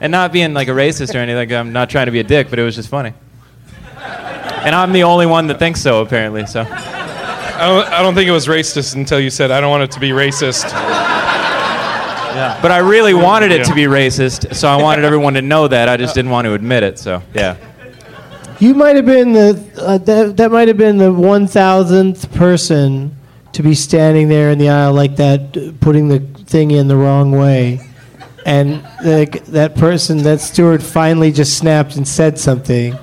[0.00, 1.36] And not being like a racist or anything.
[1.36, 3.12] Like, I'm not trying to be a dick, but it was just funny.
[3.98, 6.46] And I'm the only one that thinks so, apparently.
[6.46, 9.82] So I don't, I don't think it was racist until you said, I don't want
[9.82, 11.19] it to be racist.
[12.62, 15.88] But I really wanted it to be racist, so I wanted everyone to know that.
[15.88, 16.98] I just didn't want to admit it.
[16.98, 17.56] So yeah.
[18.58, 23.16] You might have been the uh, that that might have been the one thousandth person
[23.52, 26.96] to be standing there in the aisle like that, uh, putting the thing in the
[26.96, 27.80] wrong way,
[28.44, 32.94] and the, that person, that steward, finally just snapped and said something,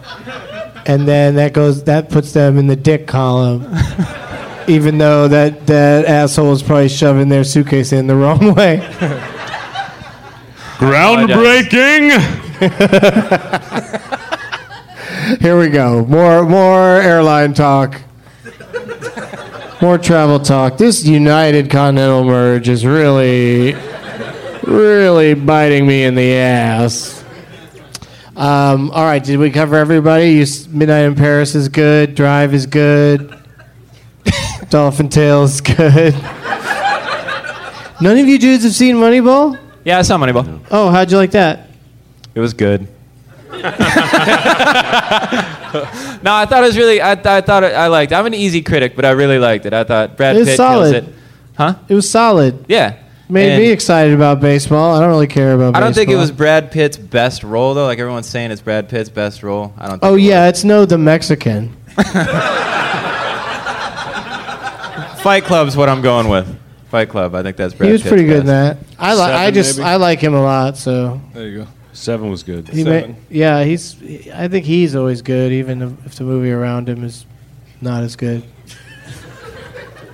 [0.85, 3.67] and then that goes that puts them in the dick column.
[4.67, 8.79] Even though that, that asshole is probably shoving their suitcase in the wrong way.
[10.77, 12.11] Groundbreaking.
[15.41, 16.05] Here we go.
[16.05, 18.01] More more airline talk.
[19.81, 20.77] More travel talk.
[20.77, 23.75] This United Continental merge is really,
[24.63, 27.23] really biting me in the ass.
[28.35, 30.31] Um, all right, did we cover everybody?
[30.31, 32.15] You, Midnight in Paris is good.
[32.15, 33.36] Drive is good.
[34.69, 36.13] Dolphin Tale is good.
[37.99, 39.57] None of you dudes have seen Moneyball?
[39.83, 40.59] Yeah, I saw Moneyball.
[40.69, 41.69] Oh, how'd you like that?
[42.35, 42.87] It was good.
[43.51, 43.59] no,
[46.33, 47.01] I thought it was really.
[47.01, 48.11] I, I thought it, I liked.
[48.11, 48.15] it.
[48.15, 49.73] I'm an easy critic, but I really liked it.
[49.73, 50.91] I thought Brad It's Pitt solid.
[50.93, 51.13] kills it.
[51.55, 51.75] Huh?
[51.87, 52.65] It was solid.
[52.67, 52.97] Yeah.
[53.29, 54.95] Made And me excited about baseball.
[54.95, 55.75] I don't really care about.
[55.75, 57.85] I don't think it was Brad Pitt's best role though.
[57.85, 59.73] Like everyone's saying, it's Brad Pitt's best role.
[59.77, 59.99] I don't.
[59.99, 61.75] Think Oh it yeah, it's no the Mexican.
[65.27, 66.57] Fight Club's what I'm going with.
[66.89, 67.35] Fight Club.
[67.35, 68.79] I think that's Brad he was Pitt's pretty good in best.
[68.79, 68.95] that.
[68.97, 69.33] I like.
[69.33, 69.89] I Seven, just maybe?
[69.89, 70.77] I like him a lot.
[70.77, 71.67] So There you go.
[71.91, 72.69] Seven was good.
[72.69, 73.11] he Seven.
[73.11, 73.97] may, yeah, he's.
[74.31, 77.25] I think he's always good, even if, if the movie around him is
[77.81, 78.41] not as good.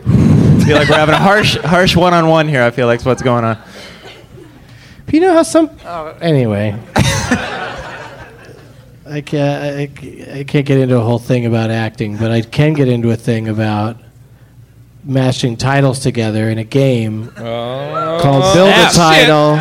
[0.08, 2.64] I feel like we're having a harsh, harsh one-on-one here.
[2.64, 3.60] I feel like is what's going on.
[5.06, 5.70] But you know how some.
[5.86, 6.76] Oh, anyway.
[9.06, 12.74] I can't, I, I can't get into a whole thing about acting, but I can
[12.74, 13.98] get into a thing about
[15.04, 18.94] mashing titles together in a game called Build a snap.
[18.94, 19.56] Title.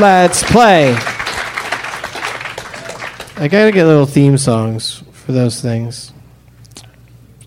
[0.00, 0.94] Let's play.
[3.38, 6.12] I gotta get little theme songs for those things.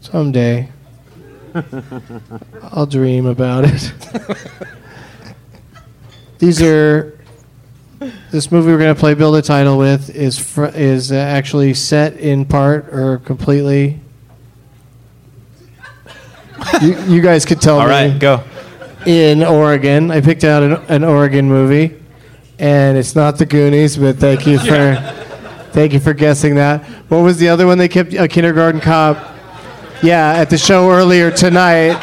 [0.01, 0.69] Someday.
[2.61, 3.91] I'll dream about it.
[6.39, 7.15] These are.
[8.31, 11.73] This movie we're going to play Build a Title with is fr- is uh, actually
[11.73, 13.99] set in part or completely.
[16.81, 18.43] You, you guys could tell All me right, go.
[19.05, 20.11] in Oregon.
[20.11, 21.97] I picked out an, an Oregon movie,
[22.57, 23.97] and it's not the Goonies.
[23.97, 24.95] But thank you for
[25.71, 26.83] thank you for guessing that.
[27.09, 28.13] What was the other one they kept?
[28.13, 29.17] A Kindergarten Cop.
[30.01, 31.95] Yeah, at the show earlier tonight.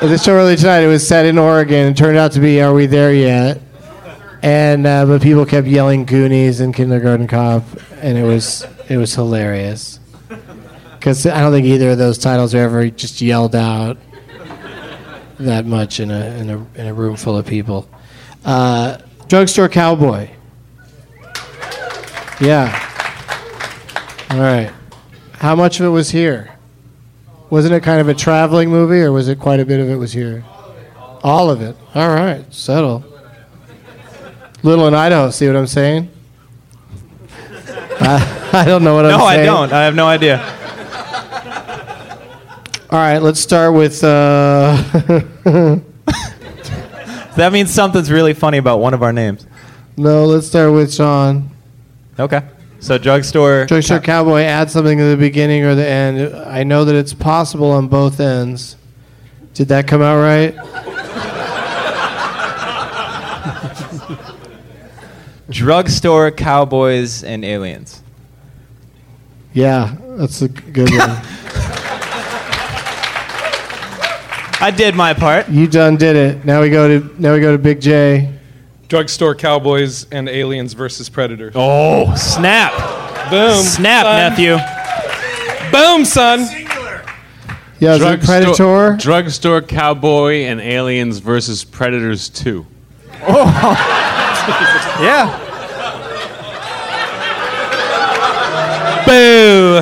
[0.00, 1.88] At the show earlier tonight, it was set in Oregon.
[1.90, 3.60] It turned out to be Are We There Yet?
[4.42, 7.64] And uh, but people kept yelling Goonies and Kindergarten Cop,
[8.00, 9.98] and it was it was hilarious.
[11.08, 13.96] Because I don't think either of those titles are ever just yelled out
[15.40, 17.88] that much in a in a in a room full of people.
[18.44, 20.28] Uh, Drugstore Cowboy.
[22.42, 22.68] Yeah.
[24.28, 24.70] All right.
[25.32, 26.54] How much of it was here?
[27.48, 29.96] Wasn't it kind of a traveling movie, or was it quite a bit of it
[29.96, 30.44] was here?
[31.24, 31.74] All of it.
[31.94, 32.44] All right.
[32.52, 33.02] Settle.
[34.62, 35.30] Little in Idaho.
[35.30, 36.10] See what I'm saying?
[37.98, 39.46] I, I don't know what I'm saying.
[39.46, 39.72] No, I don't.
[39.72, 40.57] I have no idea.
[42.90, 43.18] All right.
[43.18, 44.02] Let's start with.
[44.02, 44.82] Uh,
[47.36, 49.46] That means something's really funny about one of our names.
[49.96, 50.24] no.
[50.24, 51.50] Let's start with Sean.
[52.18, 52.42] Okay.
[52.80, 53.64] So drugstore.
[53.66, 56.34] Drugstore Cowboy, add something to the beginning or the end.
[56.34, 58.74] I know that it's possible on both ends.
[59.54, 60.56] Did that come out right?
[65.50, 68.02] Drugstore cowboys and aliens.
[69.52, 71.20] Yeah, that's a good one.
[74.60, 75.48] I did my part.
[75.48, 76.44] you done did it.
[76.44, 78.34] Now we go to now we go to Big J.
[78.88, 81.52] Drugstore cowboys and aliens versus predators.
[81.54, 82.72] Oh, snap.
[83.30, 83.62] Boom.
[83.62, 84.16] Snap, son.
[84.16, 84.56] nephew.
[85.70, 86.40] Boom, son.
[87.80, 88.96] Yeah, is it Predator?
[88.98, 92.66] Drugstore Cowboy and Aliens versus Predators 2.
[93.22, 93.94] Oh.
[94.98, 95.44] Yeah.
[99.06, 99.80] Boo.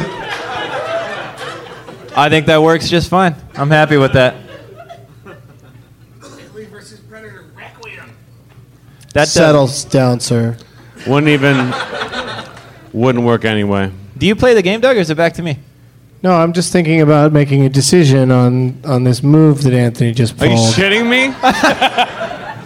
[2.15, 3.35] I think that works just fine.
[3.55, 4.46] I'm happy with that.
[9.17, 10.57] That does- Settles down, sir.
[11.07, 11.73] Wouldn't even.
[12.93, 13.91] Wouldn't work anyway.
[14.17, 15.59] Do you play the game, Doug, or is it back to me?
[16.23, 20.37] No, I'm just thinking about making a decision on on this move that Anthony just
[20.37, 20.51] pulled.
[20.51, 21.35] Are you shitting me?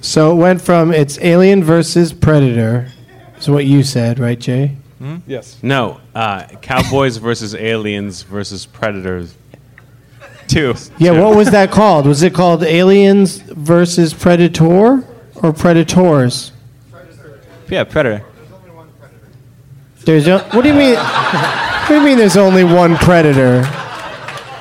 [0.00, 2.88] So it went from it's Alien versus Predator.
[3.36, 4.76] Is what you said, right, Jay?
[5.26, 5.58] Yes.
[5.60, 6.00] No.
[6.14, 9.34] Uh, Cowboys versus Aliens versus Predators.
[10.46, 10.74] Two.
[10.98, 12.06] Yeah, what was that called?
[12.06, 15.04] Was it called Aliens versus Predator
[15.42, 16.52] or Predators?
[17.68, 18.24] Yeah, Predator.
[20.00, 20.94] There's a, what do you mean?
[20.94, 22.16] what do you mean?
[22.18, 23.62] There's only one Predator?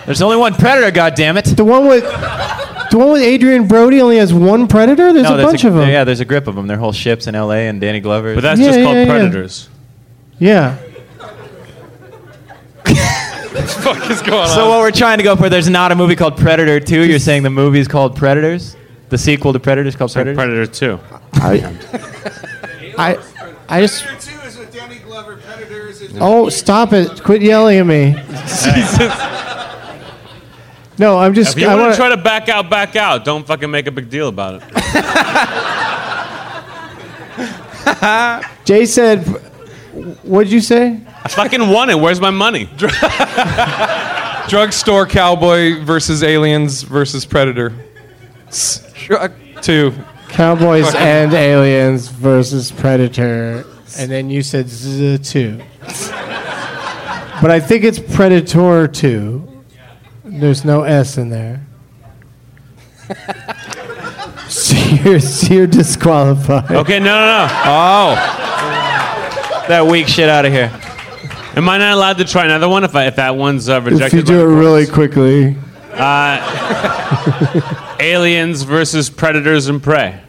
[0.05, 1.55] There's only one Predator, goddammit.
[1.55, 5.13] The one with the one with Adrien Brody only has one Predator.
[5.13, 5.89] There's a there's bunch of them.
[5.89, 6.67] Yeah, there's a grip of them.
[6.67, 7.67] Their whole ships in L.A.
[7.67, 8.33] and Danny Glover.
[8.35, 9.05] But that's Yeah, just yeah, called yeah.
[9.05, 9.69] Predators.
[10.39, 10.77] Yeah.
[13.57, 14.47] What the fuck is going so on?
[14.49, 15.49] So what we're trying to go for?
[15.49, 17.03] There's not a movie called Predator 2.
[17.09, 18.75] You're saying the movie's called Predators?
[19.09, 20.79] The sequel to Predators called Like Predators?
[20.79, 20.99] Predator 2.
[22.97, 23.17] I
[23.69, 24.05] I just.
[26.19, 27.23] Oh, stop it!
[27.23, 28.15] Quit yelling at me.
[30.99, 31.55] No, I'm just.
[31.55, 33.23] If you I want wanna, to try to back out, back out.
[33.23, 34.63] Don't fucking make a big deal about it.
[38.65, 39.23] Jay said.
[40.23, 40.99] What'd you say?
[41.23, 41.99] I fucking won it.
[41.99, 42.67] Where's my money?
[44.47, 47.73] Drugstore cowboy versus aliens versus predator.
[49.05, 49.93] Drug- Two.
[50.29, 53.65] Cowboys and aliens versus Predator,
[53.97, 55.61] and then you said Z two.
[57.41, 59.47] But I think it's Predator two.
[60.23, 61.65] There's no S in there.
[64.49, 66.69] so, you're, so you're disqualified.
[66.71, 67.47] Okay, no, no, no.
[67.65, 68.15] Oh.
[69.69, 70.71] That weak shit out of here.
[71.55, 73.85] Am I not allowed to try another one if, I, if that one's uh, If
[73.85, 74.17] rejected?
[74.17, 75.15] you do it really courts?
[75.97, 77.61] Quickly.
[77.99, 80.19] Aliens versus Predators and Prey.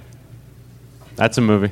[1.16, 1.70] That's a movie.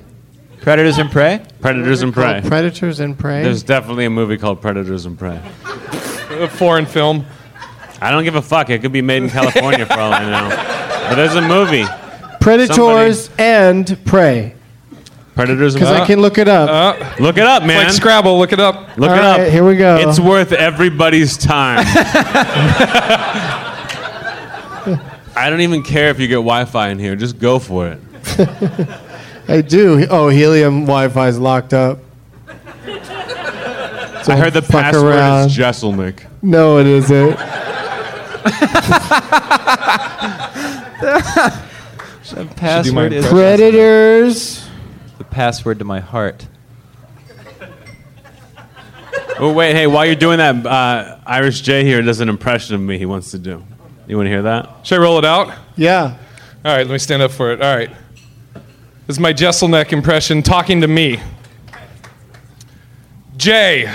[0.60, 1.40] Predators and Prey?
[1.60, 2.42] Predators and Prey.
[2.44, 3.42] Predators and prey.
[3.44, 5.40] There's definitely a movie called Predators and Prey.
[6.30, 7.24] A foreign film.
[8.00, 8.68] I don't give a fuck.
[8.70, 10.48] It could be made in California for all I know.
[11.08, 11.84] But there's a movie.
[12.40, 14.54] Predators and prey.
[15.34, 15.90] Predators and prey.
[15.90, 16.02] Because Prey.
[16.02, 16.68] I can look it up.
[16.68, 17.84] Uh, Look it up, man.
[17.84, 18.36] like Scrabble.
[18.38, 18.96] Look it up.
[18.98, 19.40] Look All it up.
[19.52, 19.96] here we go.
[19.96, 21.84] It's worth everybody's time.
[25.36, 27.14] I don't even care if you get Wi-Fi in here.
[27.14, 28.00] Just go for it.
[29.48, 30.06] I do.
[30.10, 31.98] Oh, helium Wi-Fi is locked up.
[34.28, 35.50] I heard the fuck password around.
[35.50, 36.26] is Jeselnik.
[36.42, 37.38] No, it isn't.
[42.28, 44.68] The password is Predators.
[45.18, 46.46] the password to my heart.
[49.38, 52.80] Oh wait, hey, while you're doing that, uh, Irish J here does an impression of
[52.80, 52.98] me.
[52.98, 53.62] He wants to do.
[54.06, 54.86] You want to hear that?
[54.86, 55.52] Should I roll it out?
[55.76, 56.16] Yeah.
[56.64, 57.60] All right, let me stand up for it.
[57.62, 57.90] All right.
[59.06, 61.20] This is my Jeselnik impression talking to me.
[63.36, 63.92] Jay,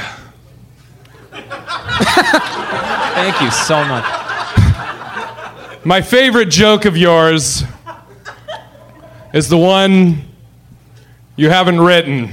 [3.14, 4.06] Thank you so much.
[5.86, 7.64] my favorite joke of yours
[9.34, 10.24] is the one
[11.36, 12.32] you haven't written.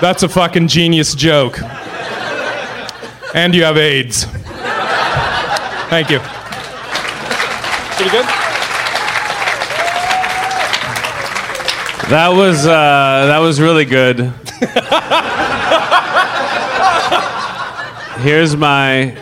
[0.00, 1.58] That's a fucking genius joke.
[3.34, 4.26] And you have AIDS.
[5.90, 6.20] Thank you.
[7.96, 8.24] Pretty good?
[12.10, 14.32] That was uh, that was really good.
[18.22, 19.16] here's my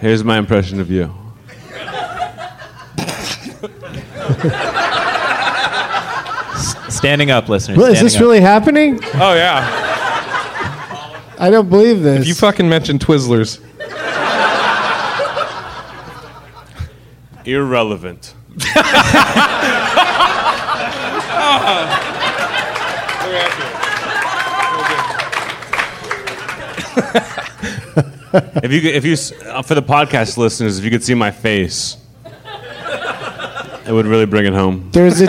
[0.00, 1.14] here's my impression of you.
[6.88, 7.78] Standing up, listeners.
[7.78, 8.20] Well, is standing this up.
[8.20, 9.00] really happening?
[9.14, 9.80] Oh, yeah.
[11.38, 12.26] I don't believe this.
[12.26, 13.60] You fucking mentioned Twizzlers.
[17.44, 18.34] Irrelevant.
[28.34, 29.16] if you could, if you
[29.48, 31.96] uh, for the podcast listeners, if you could see my face,
[33.86, 34.90] it would really bring it home.
[34.92, 35.26] There's a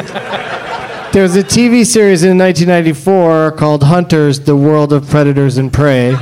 [1.14, 6.16] there's a TV series in 1994 called Hunters: The World of Predators and Prey.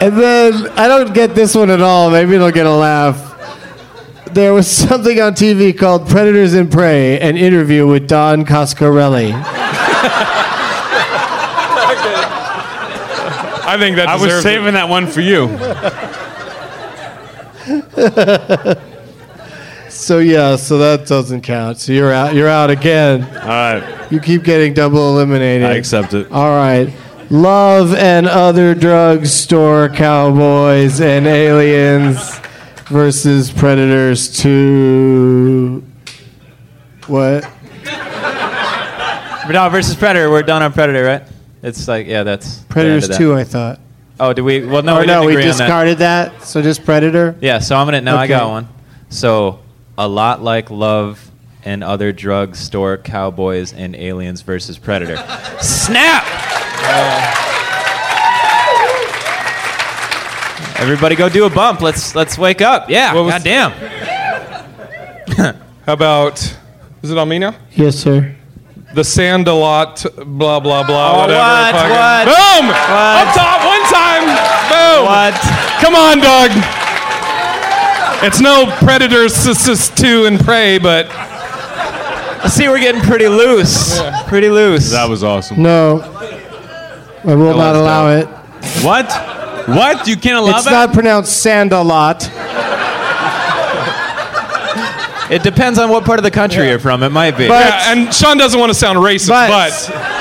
[0.00, 2.10] And then I don't get this one at all.
[2.10, 3.32] Maybe it'll get a laugh.
[4.32, 9.32] There was something on TV called Predators and Prey, an interview with Don Coscarelli.
[13.68, 14.48] I think that I was deserves it.
[14.48, 15.48] saving that one for you.
[19.88, 21.78] So yeah, so that doesn't count.
[21.78, 22.34] So you're out.
[22.34, 23.24] You're out again.
[23.24, 25.66] All right, You keep getting double eliminated.
[25.66, 26.30] I accept it.
[26.30, 26.92] All right.
[27.30, 32.38] Love and other drugstore cowboys and aliens
[32.86, 35.82] versus predators 2.
[37.08, 37.50] What?
[39.48, 40.30] No, versus Predator.
[40.30, 41.22] We're done on Predator, right?
[41.62, 42.60] It's like, yeah, that's.
[42.64, 43.18] Predators of that.
[43.18, 43.80] 2, I thought.
[44.18, 44.64] Oh, did we?
[44.64, 45.46] Well, no, or we no, we on that.
[45.46, 46.42] discarded that.
[46.42, 47.36] So just predator?
[47.40, 48.00] Yeah, so I'm gonna.
[48.00, 48.68] Now I got one.
[49.08, 49.60] So,
[49.98, 51.30] a lot like Love
[51.64, 55.16] and other drugstore cowboys and aliens versus Predator.
[55.60, 56.24] Snap!
[60.78, 61.80] Everybody, go do a bump.
[61.80, 62.88] Let's let's wake up.
[62.90, 63.14] Yeah.
[63.14, 63.72] What was- Goddamn.
[65.86, 66.40] How about,
[67.02, 67.54] is it on me now?
[67.72, 68.34] Yes, sir.
[68.94, 70.04] The Sandalot,
[70.38, 71.38] blah, blah, blah, Oh, whatever.
[71.38, 72.24] what, fucking- what?
[72.26, 72.66] Boom!
[72.68, 73.26] What?
[73.26, 74.26] Up top, one time!
[74.70, 75.04] Boom!
[75.06, 75.34] What?
[75.82, 76.50] Come on, dog!
[78.24, 84.00] It's no Predators s- s- 2 and Prey, but I see we're getting pretty loose.
[84.26, 84.90] Pretty loose.
[84.90, 85.62] That was awesome.
[85.62, 85.98] No.
[87.26, 88.28] I will That not allow dope.
[88.28, 88.84] it.
[88.84, 89.12] What?
[89.68, 90.06] What?
[90.06, 90.56] You can't allow it?
[90.56, 90.70] It's that?
[90.70, 92.30] not pronounced Sandalot.
[95.28, 97.02] It depends on what part of the country you're from.
[97.02, 97.48] It might be.
[97.48, 99.48] But- yeah, and Sean doesn't want to sound racist, But-
[99.88, 100.12] but,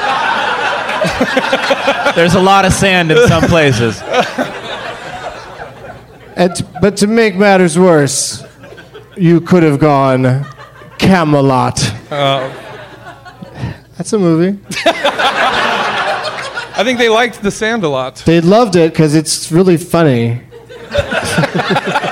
[2.15, 4.01] There's a lot of sand in some places.
[6.35, 8.43] And t- but to make matters worse,
[9.15, 10.43] you could have gone
[10.97, 11.79] Camelot.
[12.11, 12.49] uh,
[13.97, 14.59] That's a movie.
[16.77, 18.23] I think they liked the Sandalot.
[18.25, 20.41] They loved it because it's really funny.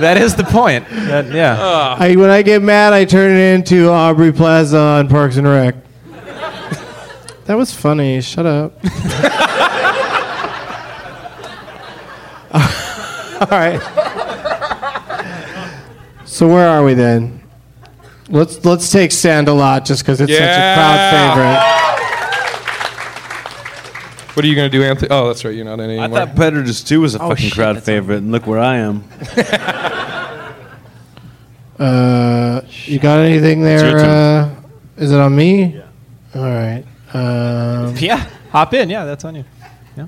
[0.00, 0.86] That is the point.
[0.90, 1.54] That- yeah.
[1.54, 5.46] Uh, I, when I get mad, I turn it into Aubrey Plaza on Parks and
[5.48, 5.74] Rec.
[7.46, 8.20] that was funny.
[8.20, 8.74] Shut up.
[13.40, 13.80] All right.
[16.26, 17.40] So where are we then?
[18.28, 21.75] Let's let's take Sandalot just because it's such a crowd crowd
[24.36, 25.08] What are you gonna do, Anthony?
[25.10, 25.54] Oh, that's right.
[25.54, 26.26] You're not in I anymore.
[26.26, 28.76] thought Predators 2 was a Oh, fucking shit, crowd that's favorite, and look where I
[28.76, 29.02] am.
[31.78, 33.98] Uh, you got anything your there?
[33.98, 34.50] Uh,
[34.96, 35.76] is it on me?
[35.76, 35.82] Yeah.
[36.34, 36.82] All right.
[37.12, 38.88] Um, Yeah, hop in.
[38.88, 39.44] Yeah, that's on you.
[39.94, 40.06] Yeah.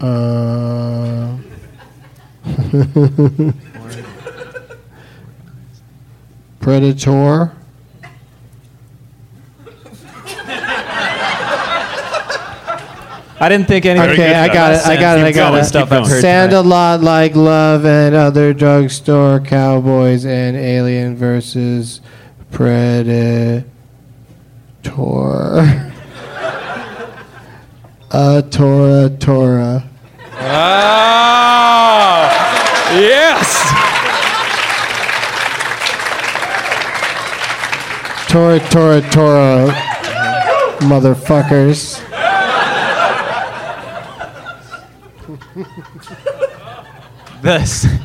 [0.00, 1.38] Uh,
[6.60, 7.52] Predator.
[13.42, 14.10] I didn't think anything.
[14.10, 14.86] Okay, good I got it.
[14.86, 15.24] I got it.
[15.24, 15.64] I got it.
[15.64, 16.22] stuff Stuff I've heard.
[16.22, 22.00] Sound a lot like Love and Other Drugstore Cowboys and Alien versus
[22.52, 23.64] Predator.
[28.14, 29.88] Uh, Tora Tora.
[30.34, 32.28] Ah,
[33.00, 33.48] yes.
[38.30, 39.72] Tora Tora Tora.
[40.80, 42.11] Motherfuckers.
[47.42, 47.86] This.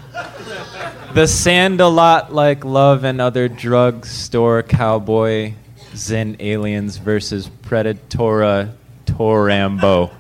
[1.14, 5.54] The Sandalot like love and other drugstore cowboy
[5.96, 8.74] Zen aliens versus Predatora
[9.06, 10.12] Torambo.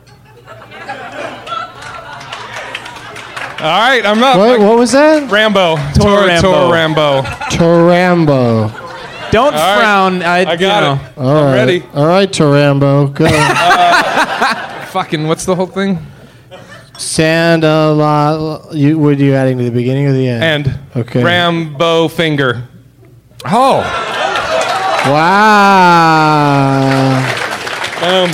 [3.59, 4.37] All right, I'm up.
[4.37, 5.29] What, what was that?
[5.29, 5.75] Rambo.
[5.93, 7.21] Tor Tor Tor Rambo.
[7.21, 7.29] Rambo.
[7.51, 9.31] Torambo.
[9.31, 9.79] Don't right.
[9.79, 10.23] frown.
[10.23, 11.17] I, I got you it.
[11.17, 11.23] know.
[11.23, 11.53] All right.
[11.53, 11.83] ready.
[11.93, 13.13] All right, Torambo.
[13.13, 13.27] Go.
[14.49, 15.99] Uh, fucking, what's the whole thing?
[16.97, 18.73] Sand a lot.
[18.73, 20.43] You, what are you adding to the beginning or the end?
[20.67, 21.23] And Okay.
[21.23, 22.67] Rambo finger.
[23.45, 23.79] Oh.
[25.97, 27.17] Wow.
[28.01, 28.29] Um,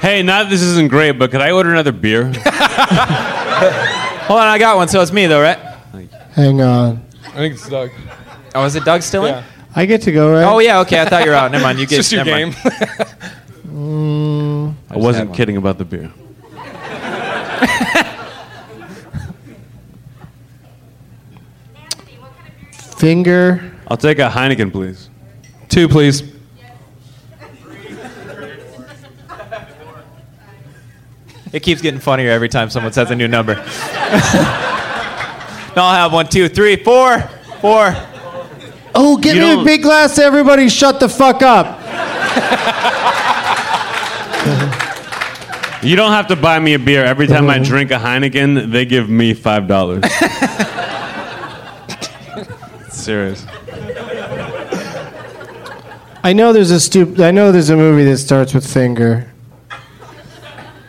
[0.00, 2.24] Hey, not this isn't great, but could I order another beer?
[4.26, 4.86] Hold on, I got one.
[4.88, 5.58] So it's me though, right?
[6.32, 7.02] Hang on.
[7.28, 7.90] I think it's Doug.
[8.54, 9.32] Oh, is it Doug still in?
[9.34, 9.44] Yeah.
[9.74, 10.44] I get to go, right?
[10.44, 11.00] Oh yeah, okay.
[11.00, 11.50] I thought you were out.
[11.52, 11.78] Never mind.
[11.78, 12.54] You It's get just your never game.
[13.64, 14.76] mind.
[14.90, 16.10] I wasn't kidding about the beer.
[22.96, 23.72] Finger.
[23.88, 25.08] I'll take a Heineken, please.
[25.68, 26.22] Two, please.
[31.52, 33.54] It keeps getting funnier every time someone says a new number.
[33.54, 33.62] now
[35.76, 37.20] I'll have one, two, three, four,
[37.60, 37.94] four.
[38.94, 40.18] Oh, give You me a don't- big glass.
[40.18, 41.80] Everybody, shut the fuck up.
[45.84, 47.04] You don't have to buy me a beer.
[47.04, 47.64] Every time I mm-hmm.
[47.64, 50.04] drink a Heineken, they give me five dollars.
[52.90, 53.44] Serious.
[56.22, 59.30] I know there's a stup- I know there's a movie that starts with finger.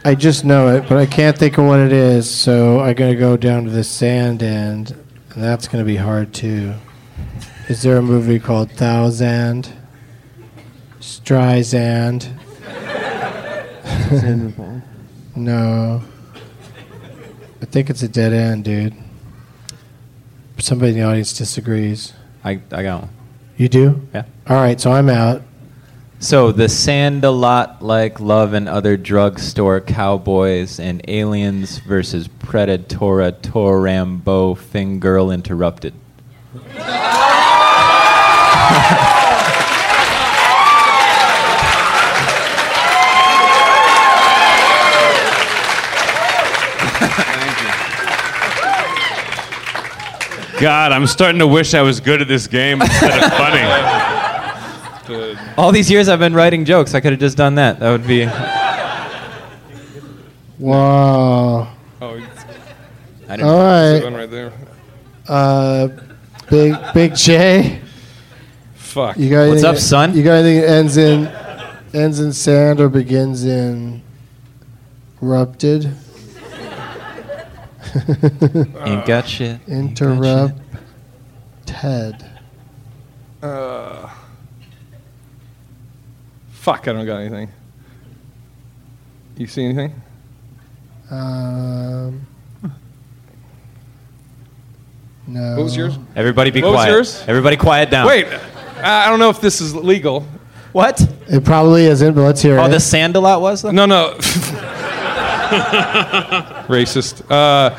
[0.05, 2.29] I just know it, but I can't think of what it is.
[2.29, 4.91] So I'm gonna go down to the sand end,
[5.33, 6.73] and that's gonna be hard too.
[7.67, 9.73] Is there a movie called Thousand?
[11.01, 12.44] Streisand?
[15.35, 16.03] no.
[17.61, 18.93] I think it's a dead end, dude.
[20.59, 22.13] Somebody in the audience disagrees.
[22.43, 23.09] I, I got one.
[23.57, 24.07] You do?
[24.13, 24.25] Yeah.
[24.47, 25.41] All right, so I'm out.
[26.19, 35.33] So the Sandalot like love and other drugstore cowboys and aliens versus Predatora Torambo Fingirl
[35.33, 35.95] interrupted.
[50.59, 53.61] God, I'm starting to wish I was good at this game instead of funny.
[55.57, 56.95] All these years I've been writing jokes.
[56.95, 57.79] I could have just done that.
[57.79, 58.25] That would be.
[60.57, 61.73] Wow.
[62.01, 62.45] Oh, it's
[63.27, 63.49] I didn't.
[63.49, 64.03] All that right.
[64.03, 64.53] one right there.
[65.27, 65.87] Uh,
[66.49, 67.81] big Big J.
[68.75, 69.17] Fuck.
[69.17, 70.15] You got What's anything- up, son?
[70.15, 71.27] You got anything that ends in
[71.93, 74.01] ends in sand or begins in
[75.19, 75.93] rupted?
[77.95, 79.59] Ain't got shit.
[79.67, 80.53] Ain't got Interrupt.
[80.57, 80.85] shit.
[81.65, 82.31] Ted.
[83.41, 84.09] Uh,
[86.49, 87.49] fuck, I don't got anything.
[89.37, 90.01] You see anything?
[91.11, 92.25] Um.
[95.27, 95.55] No.
[95.55, 95.97] What was yours?
[96.15, 96.91] Everybody be What was quiet.
[96.91, 97.23] yours?
[97.27, 98.07] Everybody quiet down.
[98.07, 98.27] Wait,
[98.77, 100.25] I I don't know if this is legal.
[100.71, 101.01] What?
[101.27, 102.61] It probably isn't, but let's hear it.
[102.61, 102.69] Oh, it.
[102.69, 103.61] the Sandalot was?
[103.61, 103.71] Though?
[103.71, 104.17] No, no.
[106.67, 107.23] Racist.
[107.29, 107.69] Uh,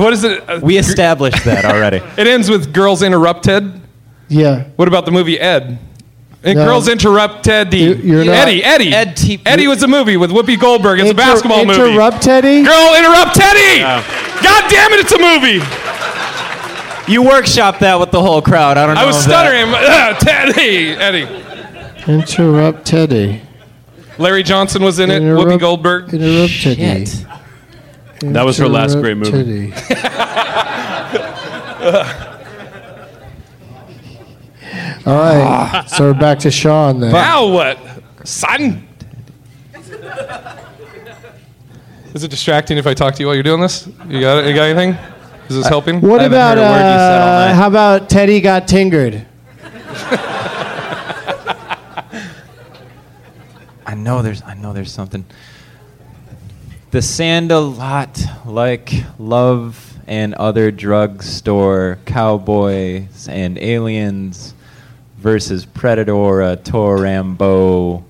[0.00, 0.48] what is it?
[0.48, 1.98] Uh, We established that already.
[2.16, 3.80] It ends with Girls Interrupted.
[4.28, 4.64] yeah.
[4.76, 5.78] What about the movie Ed?
[6.42, 6.64] And No.
[6.64, 7.74] Girls Interrupted.
[7.74, 8.94] You- you're not- Eddie, Eddie.
[8.94, 10.98] Ed T- Eddie was a movie with Whoopi Goldberg.
[11.00, 11.80] It's a Inter- basketball movie.
[11.82, 12.62] Interrupt Teddy?
[12.62, 13.80] Girl Interrupt Teddy!
[14.42, 15.60] God damn it, it's a movie!
[17.12, 18.78] You workshop that with the whole crowd.
[18.78, 19.00] I don't know.
[19.02, 19.66] I was if that- stuttering.
[19.74, 21.26] Ah, Teddy, Eddie.
[22.10, 23.42] Interrupt Teddy.
[24.20, 25.22] Larry Johnson was in it.
[25.22, 26.12] Interrupt- Whoopi Goldberg.
[26.14, 27.06] Interrupt Teddy.
[27.06, 27.26] Shit.
[28.20, 29.70] That was her last great movie.
[29.72, 29.72] Teddy.
[35.06, 37.12] All right, so we're back to Sean then.
[37.12, 37.78] Now what,
[38.24, 38.86] son?
[42.12, 43.86] Is it distracting if I talk to you while you're doing this?
[44.08, 44.48] You got it?
[44.48, 44.90] You got anything?
[45.48, 46.02] Is this helping?
[46.02, 47.52] What I haven't about heard a word you said all uh, night.
[47.54, 49.26] how about Teddy got tingered?
[53.90, 55.24] I know there's I know there's something.
[56.92, 64.54] The Sandalot like love and other drugstore cowboys and aliens
[65.18, 66.12] versus Predator
[66.62, 68.04] Torambo.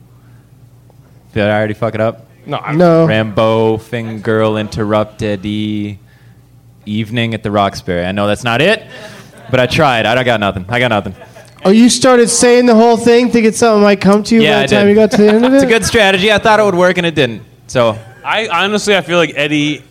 [1.32, 2.26] Did I already fuck it up?
[2.44, 2.58] No.
[2.58, 3.06] I'm- No.
[3.06, 5.98] Rambo, Thing Girl Interrupted E
[6.84, 8.04] Evening at the Roxbury.
[8.04, 8.82] I know that's not it,
[9.50, 10.04] but I tried.
[10.04, 10.66] I got nothing.
[10.68, 11.14] I got nothing.
[11.64, 14.62] Oh, you started saying the whole thing, thinking something might come to you Yeah, by
[14.62, 14.90] I the time did.
[14.90, 15.56] you got to the end of it.
[15.56, 16.32] It's a good strategy.
[16.32, 17.42] I thought it would work and it didn't.
[17.66, 19.82] So I honestly, I feel like Eddie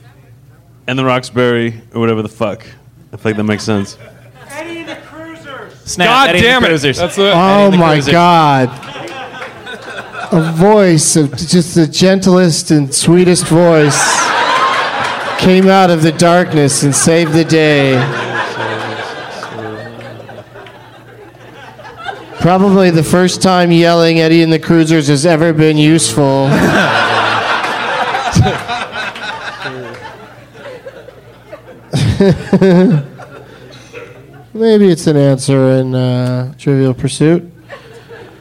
[0.87, 2.65] and the Roxbury or whatever the fuck.
[3.13, 3.97] I feel like that makes sense.
[5.85, 6.07] snap.
[6.07, 6.67] God Eddie and the damn it.
[6.67, 6.97] Cruisers.
[6.97, 7.21] That's it.
[7.33, 8.11] Oh and the my Cruisers.
[8.11, 8.69] God.
[10.31, 13.99] A voice of just the gentlest and sweetest voice
[15.39, 17.93] came out of the darkness and saved the day.
[22.39, 26.47] Probably the first time yelling Eddie and the Cruisers has ever been useful.
[34.53, 37.51] Maybe it's an answer in uh, Trivial Pursuit.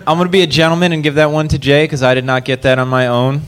[0.06, 2.44] I'm gonna be a gentleman and give that one to Jay because I did not
[2.44, 3.42] get that on my own.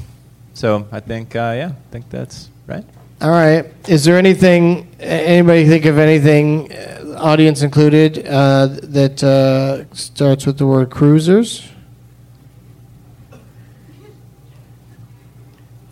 [0.55, 2.84] So I think, uh, yeah, I think that's right.
[3.22, 3.66] All right.
[3.88, 4.88] Is there anything?
[4.98, 11.68] Anybody think of anything, uh, audience included, uh, that uh, starts with the word cruisers?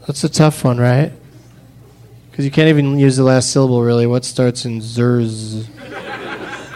[0.06, 1.12] That's a tough one, right?
[2.30, 4.06] Because you can't even use the last syllable, really.
[4.06, 5.66] What starts in zers?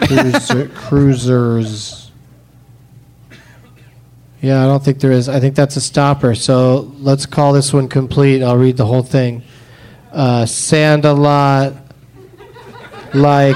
[0.07, 2.11] Cruiser, cruisers.
[4.41, 5.29] Yeah, I don't think there is.
[5.29, 6.35] I think that's a stopper.
[6.35, 8.43] So let's call this one complete.
[8.43, 9.41] I'll read the whole thing
[10.13, 11.73] uh, sand a lot,
[13.13, 13.55] like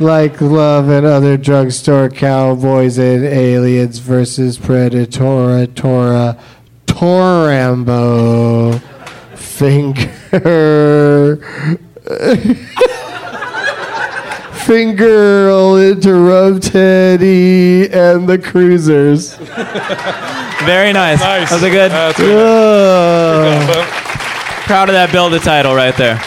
[0.00, 6.38] like love and other drugstore cowboys and aliens versus Predatora Tora
[6.86, 8.80] Torambo
[9.34, 10.08] finger.
[14.68, 15.48] Finger
[15.90, 19.34] interrupt Teddy and the cruisers.
[20.64, 21.20] Very nice.
[21.20, 21.48] Nice.
[21.48, 21.90] That was a good.
[21.90, 23.86] That's Ugh.
[24.66, 26.20] proud of that build a title right there.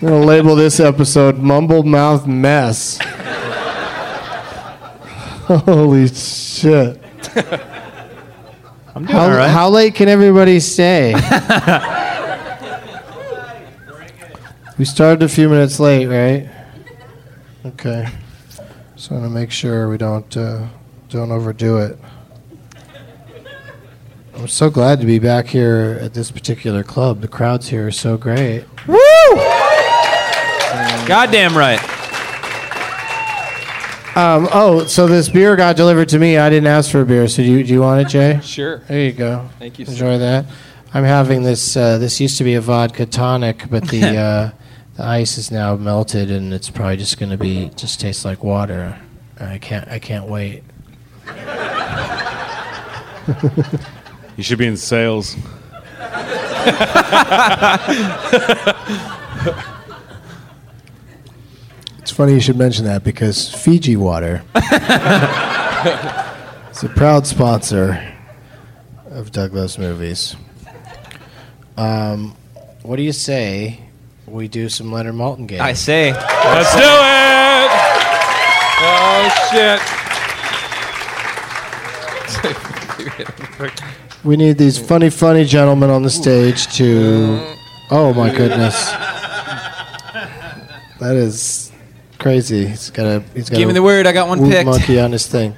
[0.00, 0.12] Ran.
[0.12, 2.98] I'm gonna label this episode "Mumbled Mouth Mess."
[5.46, 7.00] Holy shit!
[8.94, 9.48] I'm doing How, all right.
[9.50, 11.14] how late can everybody stay?
[14.78, 16.50] we started a few minutes late, right?
[17.66, 18.08] Okay.
[18.96, 20.66] So I want to make sure we don't uh,
[21.10, 21.98] don't overdo it.
[24.34, 27.20] I'm so glad to be back here at this particular club.
[27.20, 28.64] The crowds here are so great.
[31.06, 31.80] Goddamn right.
[34.16, 36.38] Um, oh, so this beer got delivered to me.
[36.38, 37.28] I didn't ask for a beer.
[37.28, 38.40] So do you, do you want it, Jay?
[38.42, 38.78] Sure.
[38.88, 39.48] There you go.
[39.58, 39.92] Thank you, sir.
[39.92, 40.46] Enjoy that.
[40.94, 41.76] I'm having this.
[41.76, 44.50] Uh, this used to be a vodka tonic, but the uh,
[44.96, 48.42] the ice is now melted, and it's probably just going to be just tastes like
[48.42, 48.98] water.
[49.38, 49.86] I can't.
[49.88, 50.64] I can't wait.
[54.36, 55.36] You should be in sales.
[62.06, 64.44] It's funny you should mention that because Fiji Water
[66.70, 68.00] is a proud sponsor
[69.10, 70.36] of Doug Loves Movies.
[71.76, 72.36] Um,
[72.84, 73.80] what do you say
[74.24, 75.62] we do some Leonard Maltin games?
[75.62, 76.12] I say.
[76.12, 77.70] Let's do it.
[78.86, 79.80] Oh shit.
[84.24, 87.56] We need these funny, funny gentlemen on the stage to.
[87.90, 88.92] Oh my goodness,
[91.00, 91.72] that is
[92.18, 92.66] crazy.
[92.66, 93.20] He's got a.
[93.34, 94.06] He's got Give a me the word.
[94.06, 94.66] I got one woot picked.
[94.66, 95.54] monkey on his thing.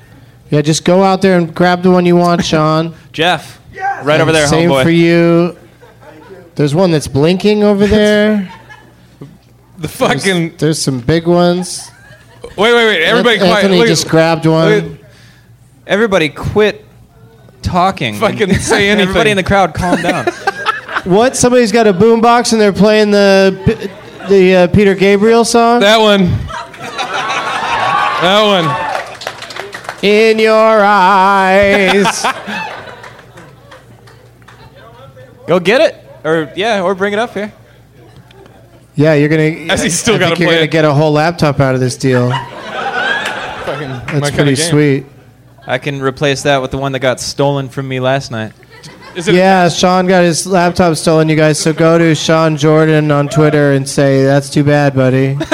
[0.51, 2.95] Yeah, just go out there and grab the one you want, Sean.
[3.13, 3.61] Jeff.
[4.03, 4.83] Right over there, Same homeboy.
[4.83, 5.57] for you.
[6.55, 8.53] There's one that's blinking over there.
[9.79, 10.57] The fucking.
[10.57, 11.89] There's some big ones.
[12.43, 13.05] Wait, wait, wait.
[13.05, 13.53] Everybody quiet.
[13.59, 14.69] Anthony Look at- just grabbed one.
[14.69, 15.01] look at-
[15.87, 16.85] Everybody quit
[17.63, 18.17] talking.
[18.17, 19.03] Fucking say anything.
[19.09, 20.27] Everybody in the crowd, calm down.
[21.05, 21.37] What?
[21.37, 23.89] Somebody's got a boombox and they're playing the
[24.29, 25.81] the uh, Peter Gabriel song?
[25.81, 26.27] That one.
[28.21, 30.05] That one.
[30.05, 32.25] In your eyes.
[35.47, 37.53] Go get it, or yeah, or bring it up here.
[38.95, 39.73] yeah, you're gonna.
[39.73, 40.71] As he's still I gotta think you're play gonna it.
[40.71, 42.29] get a whole laptop out of this deal.
[43.69, 45.07] That's pretty sweet.
[45.67, 48.53] I can replace that with the one that got stolen from me last night.
[49.19, 49.35] Is it?
[49.35, 51.59] Yeah, Sean got his laptop stolen, you guys.
[51.59, 55.37] So go to Sean Jordan on Twitter and say, "That's too bad, buddy."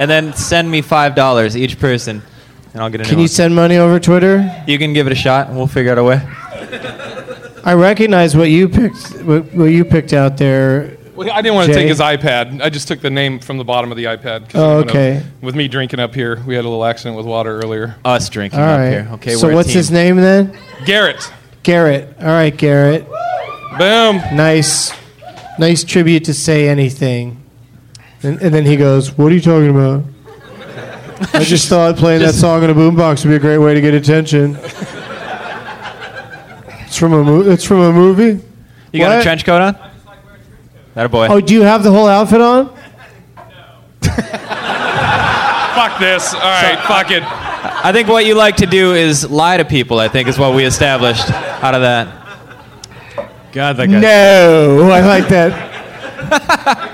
[0.00, 2.22] And then send me five dollars each person,
[2.72, 4.64] and I'll get a Can new you send money over Twitter?
[4.66, 6.22] You can give it a shot, and we'll figure out a way.
[7.64, 9.10] I recognize what you picked.
[9.22, 10.96] What, what you picked out there.
[11.14, 11.80] Well, I didn't want to Jay?
[11.80, 12.62] take his iPad.
[12.62, 14.48] I just took the name from the bottom of the iPad.
[14.48, 15.22] 'cause Oh, I'm gonna- okay.
[15.42, 17.96] With me drinking up here, we had a little accident with water earlier.
[18.02, 18.88] Us drinking All up right.
[18.90, 19.08] here.
[19.14, 19.76] Okay, so we're a what's team.
[19.76, 20.56] his name then?
[20.86, 21.30] Garrett.
[21.62, 22.16] Garrett.
[22.20, 23.06] All right, Garrett.
[23.78, 24.16] Boom.
[24.34, 24.92] Nice,
[25.58, 27.42] nice tribute to say anything.
[28.22, 30.04] And, and then he goes, "What are you talking about?"
[31.34, 33.80] I just thought playing that song in a boombox would be a great way to
[33.80, 34.56] get attention.
[36.86, 38.42] It's from a mo- It's from a movie.
[38.92, 39.20] You got What?
[39.20, 39.76] a trench coat on?
[39.76, 40.94] I just like wearing a trench coat.
[40.94, 41.28] That a boy.
[41.30, 42.66] Oh, do you have the whole outfit on?
[45.74, 46.34] Fuck this.
[46.34, 47.22] All right, fuck it.
[47.82, 49.98] I think what you like to do is lie to people.
[49.98, 52.16] I think is what we established out of that.
[53.52, 54.00] God, that guy.
[54.00, 56.90] No, I like that.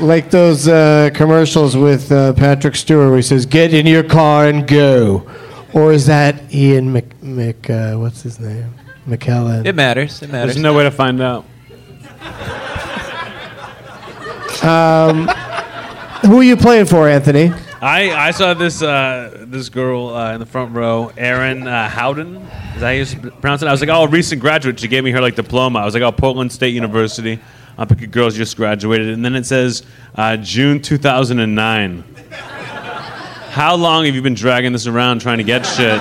[0.00, 4.46] like those uh, commercials with uh, Patrick Stewart where he says, "Get in your car
[4.46, 5.30] and go,"
[5.72, 8.74] or is that Ian Mc, Mc uh, what's his name?
[9.06, 9.64] McKellen.
[9.66, 10.22] It matters.
[10.22, 10.54] It matters.
[10.54, 11.44] There's no way to find out.
[16.26, 17.50] Who are you playing for, Anthony?
[17.80, 22.36] I, I saw this uh, this girl uh, in the front row, Erin uh, Howden.
[22.36, 23.68] Is that how you s- pronounce it?
[23.68, 24.78] I was like, oh, recent graduate.
[24.78, 25.78] She gave me her like diploma.
[25.78, 27.38] I was like, oh, Portland State University.
[27.78, 29.82] I'm picking girls just graduated, and then it says
[30.14, 32.04] uh, June 2009.
[33.52, 36.00] How long have you been dragging this around trying to get shit?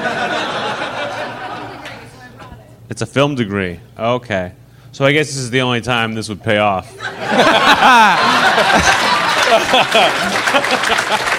[2.90, 3.80] It's a film degree.
[3.98, 4.52] Okay.
[4.92, 6.94] So I guess this is the only time this would pay off.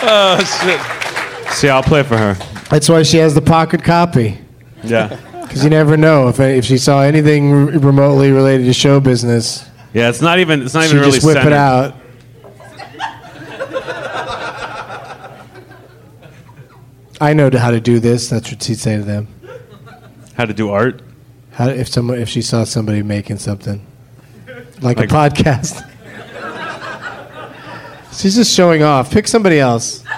[0.00, 1.52] Oh shit.
[1.54, 2.34] See, I'll play for her.
[2.70, 4.38] That's why she has the pocket copy.
[4.84, 5.08] Yeah.
[5.42, 9.68] Because you never know if if she saw anything r- remotely related to show business,
[9.92, 11.48] Yeah, it's not even it's not even really just whip centered.
[11.48, 11.94] it out.
[17.20, 18.28] I know how to do this.
[18.28, 19.28] That's what she'd say to them.
[20.36, 21.02] How to do art?
[21.52, 23.84] How if someone if she saw somebody making something
[24.80, 25.84] like, Like- a podcast.
[28.18, 29.10] She's just showing off.
[29.12, 30.02] Pick somebody else.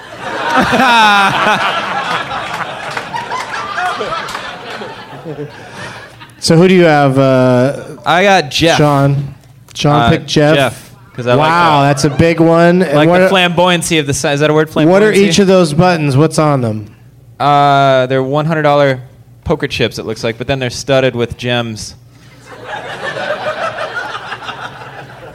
[6.38, 8.78] so who do you have, uh, I got Jeff.
[8.78, 9.34] Sean?
[9.74, 10.54] Sean Uh, picked Jeff.
[10.56, 11.88] Jeff, 'cause I like wow, that.
[11.88, 12.82] that's a big one.
[12.82, 14.34] And like what, the are, flamboyancy of the size.
[14.34, 14.68] Is that a word?
[14.70, 14.88] Flamboyancy.
[14.88, 16.16] what are each of those buttons?
[16.16, 16.94] What's on them?
[17.38, 19.02] Uh, they're one hundred dollar
[19.44, 19.98] poker chips.
[19.98, 21.94] It looks like, but then they're studded with gems.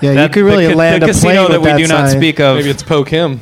[0.05, 1.65] Yeah, you That- could really the, ca- land the a plane casino with that we
[1.67, 2.17] that do not sign.
[2.19, 2.57] speak of.
[2.57, 3.39] Maybe it's poke him.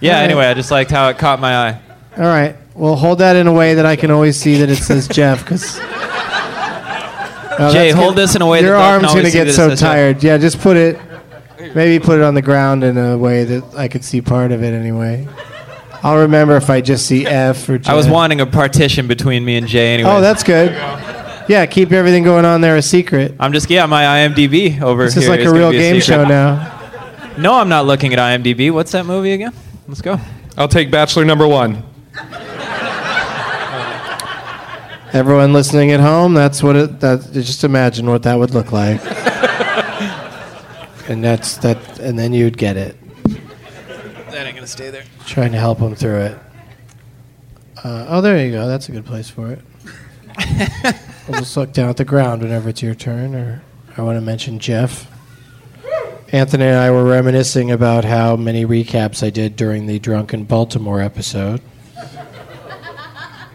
[0.00, 0.12] yeah.
[0.14, 0.24] Alright.
[0.30, 1.80] Anyway, I just liked how it caught my eye.
[2.16, 2.56] All right.
[2.74, 5.40] Well, hold that in a way that I can always see that it says Jeff,
[5.44, 5.78] because.
[7.72, 9.68] Jay, hold this in a way Your that Doug can arm's always gonna get so
[9.68, 9.88] says Jeff.
[9.88, 10.22] tired.
[10.22, 10.98] Yeah, just put it.
[11.74, 14.62] Maybe put it on the ground in a way that I could see part of
[14.62, 15.28] it anyway.
[16.02, 17.90] I'll remember if I just see F or J.
[17.90, 19.92] I was wanting a partition between me and Jay.
[19.92, 20.08] Anyway.
[20.10, 20.70] Oh, that's good.
[21.48, 23.34] Yeah, keep everything going on there a secret.
[23.40, 23.86] I'm just yeah.
[23.86, 25.10] My IMDb over here.
[25.10, 26.22] This here is like a real game secret.
[26.22, 26.76] show now.
[27.38, 28.70] No, I'm not looking at IMDb.
[28.70, 29.54] What's that movie again?
[29.88, 30.18] Let's go.
[30.58, 31.84] I'll take Bachelor number one.
[35.12, 37.00] Everyone listening at home, that's what it.
[37.00, 39.00] That just imagine what that would look like.
[41.08, 42.96] and that's that, and then you'd get it.
[44.30, 45.04] That ain't gonna stay there.
[45.26, 46.38] Trying to help him through it.
[47.82, 48.68] Uh, oh, there you go.
[48.68, 51.00] That's a good place for it.
[51.30, 53.34] we'll just look down at the ground whenever it's your turn.
[53.34, 53.62] Or
[53.96, 55.10] I want to mention Jeff.
[56.32, 61.00] Anthony and I were reminiscing about how many recaps I did during the Drunken Baltimore
[61.00, 61.60] episode.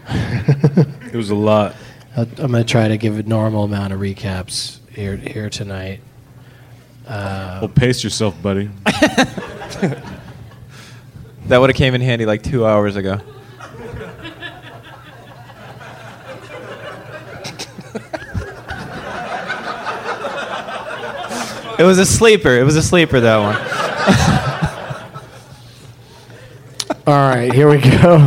[0.08, 1.74] It was a lot.
[2.16, 6.00] I- I'm going to try to give a normal amount of recaps here here tonight.
[7.06, 8.68] Uh, well, pace yourself, buddy.
[11.48, 13.20] That would have came in handy like two hours ago.
[21.78, 22.50] It was a sleeper.
[22.56, 23.20] It was a sleeper.
[23.20, 23.56] That one.
[27.06, 28.18] All right, here we go.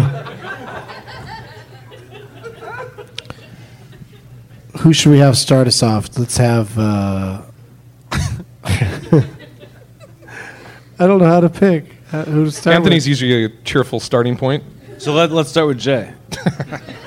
[4.79, 6.17] Who should we have start us off?
[6.17, 6.77] Let's have.
[6.79, 7.41] Uh,
[11.01, 11.85] I don't know how to pick.
[12.09, 13.19] How- Who to start Anthony's with.
[13.19, 14.63] usually a cheerful starting point.
[14.97, 16.13] So let, let's start with Jay.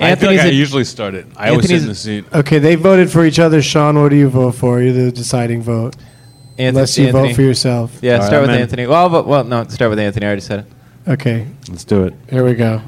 [0.00, 1.26] I feel like I a- usually start it.
[1.36, 2.24] I always sit in the Anthony's- seat.
[2.34, 3.60] Okay, they voted for each other.
[3.62, 4.80] Sean, what do you vote for?
[4.80, 5.96] You're the deciding vote.
[6.58, 7.28] Anthony, Unless you Anthony.
[7.28, 7.98] vote for yourself.
[8.02, 8.62] Yeah, All right, start with I'm in.
[8.62, 8.86] Anthony.
[8.86, 10.26] Well, but, well, no, start with Anthony.
[10.26, 11.10] I already said it.
[11.10, 12.14] Okay, Let's do it.
[12.28, 12.82] here we go.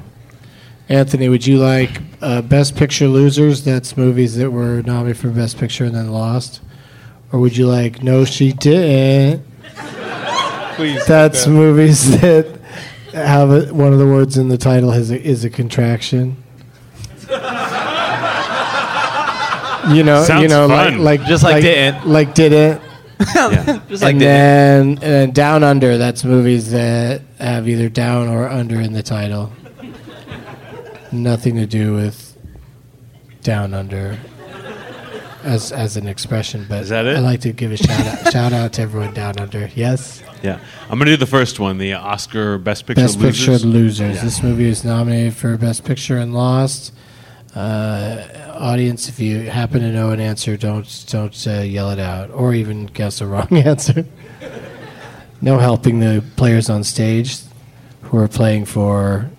[0.89, 3.63] Anthony, would you like uh, Best Picture losers?
[3.63, 6.61] That's movies that were nominated for Best Picture and then lost.
[7.31, 9.43] Or would you like No, She Didn't?
[10.75, 11.05] Please.
[11.05, 11.51] That's yeah.
[11.53, 12.59] movies that
[13.13, 16.42] have a, one of the words in the title is a, is a contraction.
[19.89, 20.99] You know, you know, fun.
[21.03, 22.07] like like Just like didn't.
[22.07, 22.81] like didn't.
[23.35, 23.79] Yeah.
[23.89, 24.25] Just like and that.
[24.25, 25.97] then and then down under.
[25.97, 29.51] That's movies that have either down or under in the title.
[31.11, 32.35] Nothing to do with
[33.43, 34.17] down under
[35.43, 37.17] as as an expression, but Is that it?
[37.17, 39.69] I like to give a shout out shout out to everyone down under.
[39.75, 40.23] Yes.
[40.41, 40.59] Yeah.
[40.89, 43.45] I'm going to do the first one, the Oscar Best Picture Best losers.
[43.61, 44.15] Picture losers.
[44.17, 44.23] Yeah.
[44.23, 46.93] This movie is nominated for Best Picture and lost.
[47.55, 52.31] Uh, audience, if you happen to know an answer, don't don't uh, yell it out
[52.31, 54.05] or even guess a wrong answer.
[55.41, 57.37] no helping the players on stage
[58.01, 59.29] who are playing for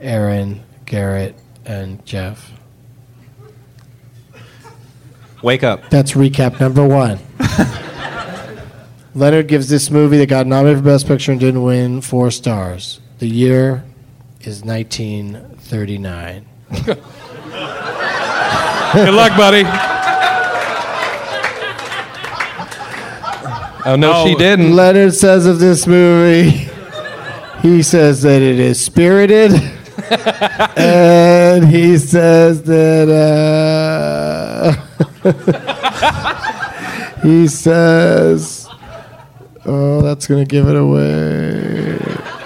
[0.00, 1.34] Aaron, Garrett,
[1.64, 2.52] and Jeff.
[5.42, 5.88] Wake up.
[5.88, 7.18] That's recap number one.
[9.14, 13.00] Leonard gives this movie that got nominated for Best Picture and didn't win four stars.
[13.18, 13.84] The year
[14.42, 16.46] is 1939.
[18.92, 19.64] Good luck, buddy.
[23.86, 24.76] Oh no, she Oh, didn't.
[24.76, 26.68] Leonard says of this movie,
[27.62, 29.52] he says that it is spirited,
[30.76, 33.08] and he says that
[35.24, 38.68] uh, he says,
[39.64, 41.98] "Oh, that's gonna give it away."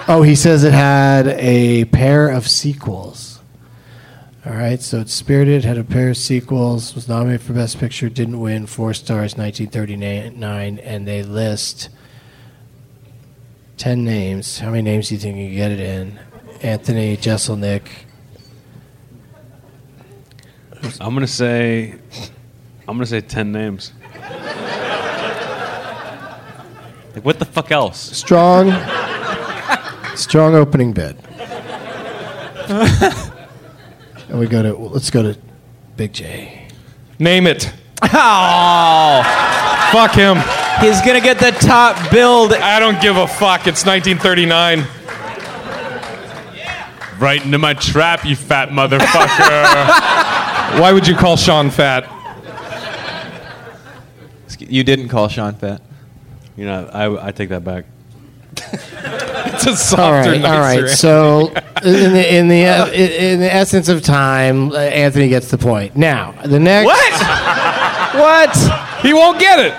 [0.07, 3.34] Oh, he says it had a pair of sequels.
[4.45, 8.09] All right, so it's Spirited had a pair of sequels, was nominated for Best Picture,
[8.09, 11.89] didn't win, four stars, 1939, and they list
[13.77, 14.59] 10 names.
[14.59, 16.19] How many names do you think you can get it in?
[16.61, 17.87] Anthony Jeselnik.
[21.01, 21.95] I'm going to say
[22.87, 23.93] I'm going to say 10 names.
[27.15, 27.99] Like what the fuck else?
[28.15, 28.73] Strong,
[30.15, 31.17] strong opening bid.
[34.29, 35.37] and we go to, let's go to
[35.97, 36.67] Big J.
[37.19, 37.71] Name it.
[38.03, 39.23] Oh,
[39.91, 40.37] Fuck him.
[40.81, 42.53] he's gonna get the top build.
[42.53, 43.65] I don't give a fuck.
[43.67, 44.85] It's 1939.
[47.19, 48.99] Right into my trap, you fat motherfucker.
[50.81, 52.03] Why would you call Sean fat?
[54.59, 55.81] You didn't call Sean fat.
[56.57, 57.85] you know, I, I take that back.
[59.53, 60.79] It's a softer, All right, nicer all right.
[60.83, 60.95] answer.
[60.95, 61.47] So,
[61.83, 65.95] in the in the uh, in the essence of time, uh, Anthony gets the point.
[65.95, 67.71] Now, the next what?
[68.15, 69.01] What?
[69.01, 69.73] He won't get it.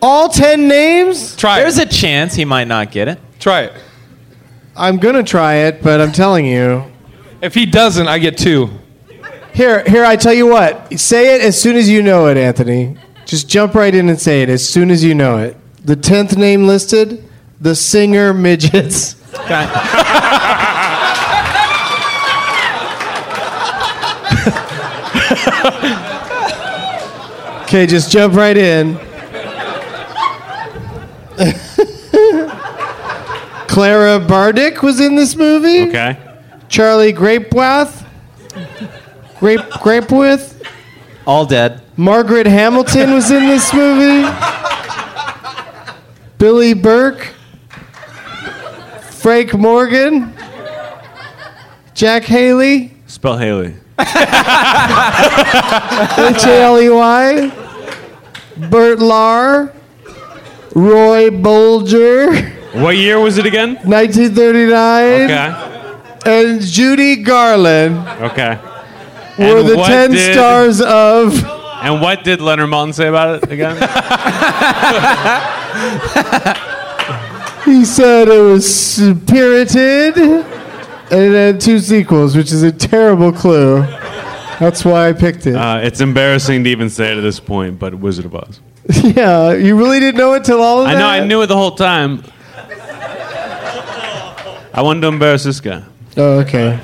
[0.00, 1.36] all ten names.
[1.36, 1.92] Try There's it.
[1.92, 3.18] a chance he might not get it.
[3.38, 3.72] Try it.
[4.76, 6.84] I'm gonna try it, but I'm telling you.
[7.42, 8.70] If he doesn't, I get two.
[9.52, 10.04] Here, here.
[10.04, 10.98] I tell you what.
[10.98, 12.96] Say it as soon as you know it, Anthony.
[13.26, 15.56] Just jump right in and say it as soon as you know it.
[15.84, 17.27] The tenth name listed,
[17.60, 19.16] the singer midgets.
[27.62, 28.96] Okay, just jump right in.
[33.68, 35.88] Clara Blandick was in this movie.
[35.88, 36.16] Okay?
[36.68, 38.06] Charley Grapewin.
[39.38, 40.66] Grape Grapewith.
[41.26, 41.82] All dead.
[41.96, 44.26] Margaret Hamilton was in this movie.
[46.38, 47.34] Billie Burke.
[49.18, 50.32] Frank Morgan.
[51.94, 52.92] Jack Haley.
[53.06, 53.74] Spell Haley.
[53.98, 54.06] H
[56.46, 57.50] A L E Y.
[58.70, 59.72] Bert Lahr.
[60.74, 62.52] Ray Bolger.
[62.80, 63.74] What year was it again?
[63.84, 65.24] 1939.
[65.24, 65.64] Okay.
[66.26, 68.58] And Judy Garland Okay.
[69.38, 71.34] were And the what 10 did- stars of.
[71.82, 73.76] And what did Leonard Maltin say about it again?
[77.68, 78.64] He said it was
[78.94, 80.44] spirited, and
[81.12, 83.82] it had two sequels, which is a terrible clue.
[84.58, 85.54] That's why I picked it.
[85.54, 88.60] uh, it's embarrassing to even say it at this point, but Wizard of Oz.
[89.04, 90.98] yeah, you really didn't know it till all of I that.
[91.00, 92.24] know, I knew it the whole time.
[94.74, 95.82] I wanted to embarrass this guy.
[96.16, 96.80] Oh, okay.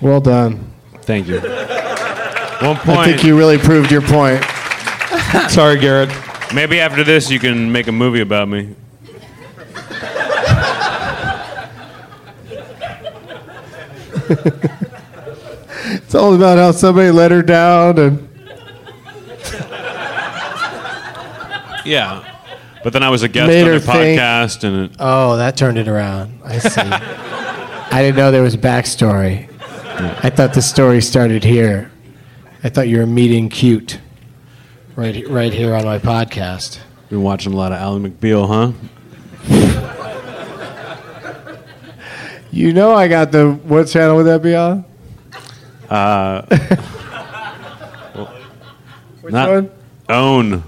[0.00, 0.72] Well done.
[1.02, 1.40] Thank you.
[1.40, 2.98] One point.
[2.98, 4.44] I think you really proved your point.
[5.50, 6.10] Sorry, Garrett.
[6.54, 8.74] Maybe after this you can make a movie about me.
[15.90, 18.28] It's all about how somebody let her down and
[21.86, 22.24] Yeah.
[22.84, 25.36] But then I was a guest Made on her their think- podcast, and it, Oh,
[25.36, 26.38] that turned it around.
[26.44, 26.80] I see.
[26.80, 29.48] I didn't know there was backstory.
[30.22, 31.90] I thought the story started here.
[32.62, 33.98] I thought you were meeting cute.
[34.98, 36.80] Right, right here on my podcast.
[37.08, 38.72] been watching a lot of Ally McBeal, huh?
[42.50, 44.84] You know I got the what channel would that be on?
[45.88, 46.42] Uh,
[49.20, 49.70] Which not one?
[50.08, 50.64] own.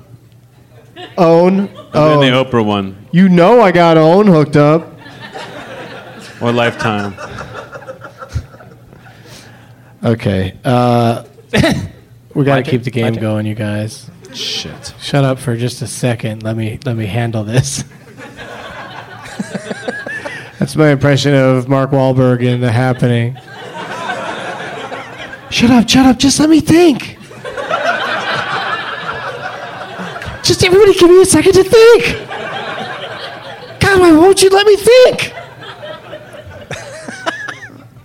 [1.19, 1.59] Own.
[1.59, 4.95] And then Oh, the Oprah one you know I got Own hooked up.
[6.41, 7.17] or Lifetime.
[10.05, 10.57] Okay.
[10.65, 11.25] Uh,
[12.37, 14.09] we got to keep the game going, you guys.
[14.35, 14.95] Shit.
[15.01, 16.43] Shut up for just a second.
[16.43, 17.85] Let me let me handle this.
[20.59, 23.37] That's my impression of Mark Wahlberg in The Happening.
[25.51, 27.17] Shut up, shut up, just let me think.
[30.45, 32.29] Just everybody give me a second to think.
[33.81, 35.33] God, why won't you let me think?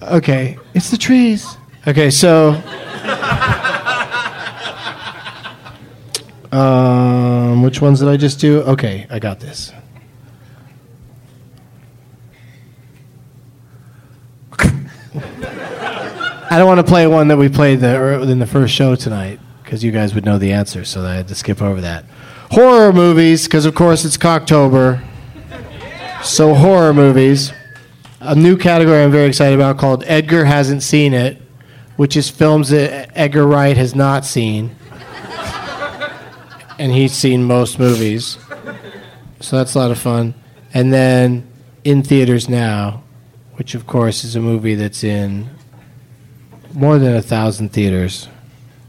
[0.04, 1.58] Okay, it's the trees.
[1.88, 2.54] Okay, so
[6.56, 8.62] Um, which ones did I just do?
[8.62, 9.74] Okay, I got this.
[14.60, 19.42] I don't want to play one that we played the, in the first show tonight
[19.64, 22.06] because you guys would know the answer, so I had to skip over that.
[22.52, 25.04] Horror movies, because of course it's Cocktober.
[26.24, 27.52] So horror movies.
[28.22, 31.42] A new category I'm very excited about called Edgar Hasn't Seen It,
[31.98, 34.74] which is films that Edgar Wright has not seen
[36.80, 38.38] and he's seen most movies.
[39.42, 40.34] So that's a lot of fun.
[40.74, 41.48] And then
[41.84, 43.04] in theaters now,
[43.54, 45.50] which of course is a movie that's in
[46.74, 48.28] more than a thousand theaters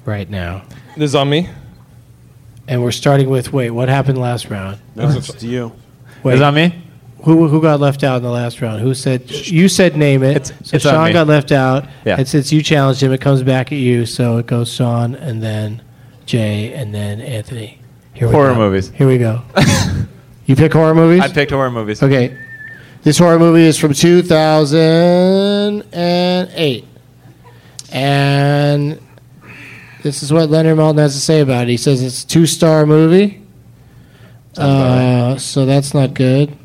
[0.05, 0.62] right now.
[0.97, 1.49] This is on me.
[2.68, 4.78] And we're starting with wait, what happened last round?
[4.97, 5.72] No, it's to you.
[6.24, 6.82] Wait, Is that me?
[7.22, 8.80] who who got left out in the last round?
[8.80, 10.37] Who said you said name it?
[10.37, 11.12] It's- so it's on Sean me.
[11.12, 11.87] got left out.
[12.05, 12.16] Yeah.
[12.18, 14.07] And since you challenged him, it comes back at you.
[14.07, 15.82] So it goes Sean and then
[16.27, 17.81] Jay and then Anthony.
[18.12, 18.59] Here we Horror go.
[18.59, 18.91] movies.
[18.91, 19.43] Here we go.
[20.47, 21.22] you pick horror movies?
[21.22, 22.03] I picked horror movies.
[22.03, 22.37] Okay.
[23.03, 26.85] This horror movie is from 2008.
[27.93, 29.01] And
[30.03, 31.68] this is what Leonard Maltin has to say about it.
[31.70, 33.43] He says it's a two star movie.
[34.57, 36.57] Uh, so that's not good.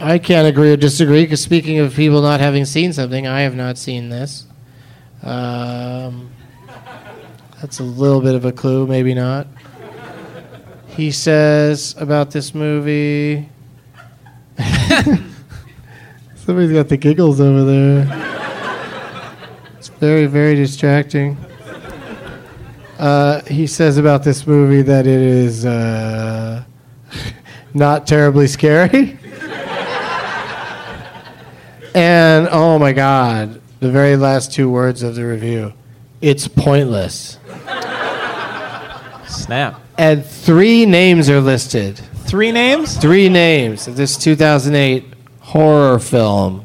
[0.00, 3.56] I can't agree or disagree because speaking of people not having seen something, I have
[3.56, 4.46] not seen this.
[5.22, 6.30] Um,
[7.60, 9.48] that's a little bit of a clue, maybe not.
[10.88, 13.48] He says about this movie.
[16.36, 18.06] Somebody's got the giggles over there.
[19.76, 21.36] It's very, very distracting.
[22.98, 26.62] Uh, he says about this movie that it is uh,
[27.74, 29.18] not terribly scary.
[31.94, 35.72] and oh my God, the very last two words of the review
[36.20, 37.37] it's pointless.
[39.26, 39.80] Snap.
[39.96, 41.96] And three names are listed.
[42.26, 42.96] Three names?
[42.96, 45.04] Three names of this 2008
[45.40, 46.64] horror film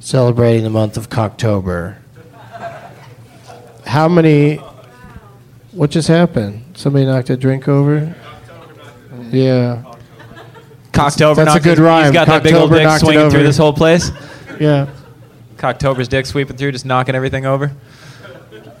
[0.00, 1.96] celebrating the month of Cocktober.
[3.86, 4.56] How many?
[5.72, 6.64] What just happened?
[6.74, 8.14] Somebody knocked a drink over?
[9.30, 9.84] Yeah.
[10.92, 11.36] Cocktober.
[11.36, 12.04] That's a good his- rhyme.
[12.06, 14.10] He's got that big old dick swinging through this whole place.
[14.60, 14.88] Yeah.
[15.56, 17.72] Cocktober's dick sweeping through, just knocking everything over.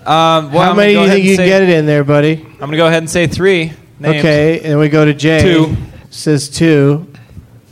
[0.06, 2.40] Um, well, How I'm many do you think you can get it in there, buddy?
[2.42, 3.72] I'm gonna go ahead and say three.
[4.00, 4.16] Names.
[4.16, 5.40] Okay, and we go to Jay.
[5.42, 5.76] Two.
[6.10, 7.12] Says two.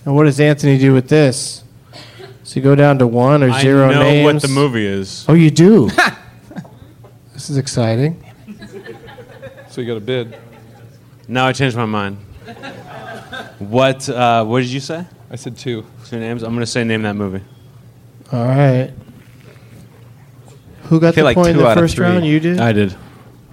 [0.04, 1.64] And what does Anthony do with this?
[2.42, 4.24] So you go down to one or I zero know names?
[4.34, 5.24] what the movie is.
[5.28, 5.88] Oh, you do?
[7.32, 8.22] this is exciting.
[9.70, 10.36] So you got a bid.
[11.28, 12.18] Now I changed my mind.
[13.58, 14.08] What?
[14.08, 15.04] Uh, what did you say?
[15.30, 15.84] I said two.
[16.04, 16.42] Two names.
[16.42, 17.42] I'm gonna say name that movie.
[18.32, 18.92] All right.
[20.88, 22.24] Who got the like point in the first round?
[22.26, 22.60] You did.
[22.60, 22.94] I did.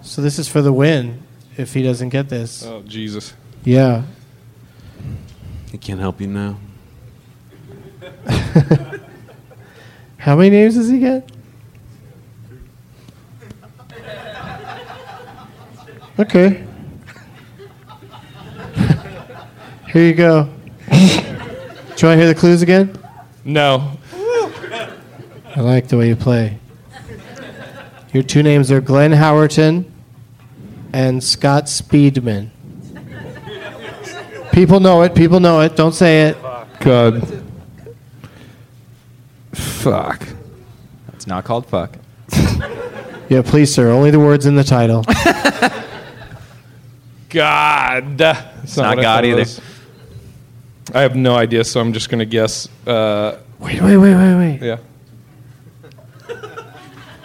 [0.01, 1.21] so this is for the win.
[1.57, 3.33] If he doesn't get this, Oh Jesus.
[3.63, 4.03] yeah.
[5.73, 6.57] I can't help you now.
[10.17, 11.29] How many names does he get?
[16.19, 16.63] Okay.
[19.91, 20.49] Here you go.
[20.91, 22.97] Do you want to hear the clues again?
[23.43, 23.97] No.
[25.55, 26.59] I like the way you play.
[28.13, 29.85] Your two names are Glenn Howerton
[30.93, 32.49] and Scott Speedman.
[34.51, 35.15] People know it.
[35.15, 35.75] People know it.
[35.75, 36.37] Don't say it.
[36.79, 37.43] God.
[39.53, 40.27] Fuck.
[41.13, 41.97] It's not called fuck.
[43.29, 43.89] Yeah, please, sir.
[43.89, 45.03] Only the words in the title.
[47.29, 48.21] God.
[48.63, 49.37] It's not what I God thought either.
[49.39, 49.61] was.
[50.93, 52.67] I have no idea, so I'm just gonna guess.
[52.85, 54.61] Uh, Wait, wait, wait, wait, wait.
[54.61, 54.77] yeah,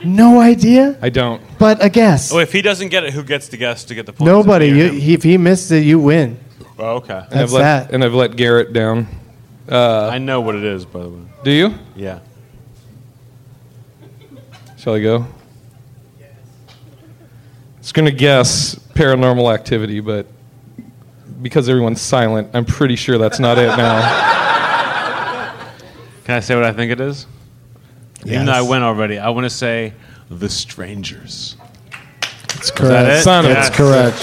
[0.09, 1.40] No idea, I don't.
[1.59, 2.32] but a guess.
[2.32, 4.26] Oh, if he doesn't get it, who gets to guess to get the points?
[4.26, 4.68] Nobody.
[4.68, 6.39] It's me or You, he, if he misses it, you win.
[6.78, 7.14] Oh, okay.
[7.14, 7.93] And That's I've let, that.
[7.94, 9.06] And I've let Garrett down.
[9.70, 11.20] Uh, I know what it is, by the way.
[11.44, 11.74] Do you?
[11.94, 12.20] Yeah.
[14.78, 15.26] Shall I go?
[17.78, 20.26] It's gonna guess paranormal activity, but
[21.43, 24.01] because everyone's silent, I'm pretty sure that's not it now.
[26.24, 27.26] Can I say what I think it is?
[28.27, 29.93] Even though I went already, I want to say
[30.31, 31.57] The Strangers.
[32.49, 33.09] That's that correct.
[33.20, 33.23] it?
[33.23, 33.77] Son of That's Yes.
[33.77, 34.19] correct.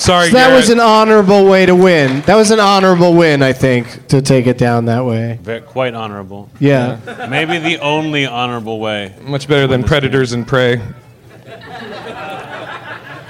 [0.00, 2.22] Sorry, So that was an honorable way to win.
[2.22, 5.38] That was an honorable win, I think, to take it down that way.
[5.42, 6.50] Ve- Quite honorable.
[6.58, 6.98] Yeah.
[7.30, 9.14] Maybe the only honorable way.
[9.22, 10.80] much better than Predators and Prey.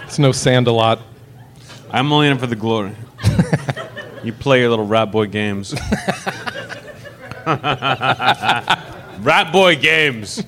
[0.06, 1.00] It's no sand a lot.
[1.90, 2.92] I'm only in it for the glory.
[4.24, 5.74] you play your little rat boy games.
[9.24, 10.42] rat boy games.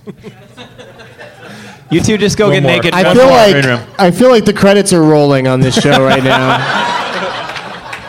[1.91, 2.73] You two just go One get more.
[2.73, 2.95] naked.
[2.95, 3.37] I one feel more.
[3.37, 3.81] like room.
[3.99, 6.57] I feel like the credits are rolling on this show right now.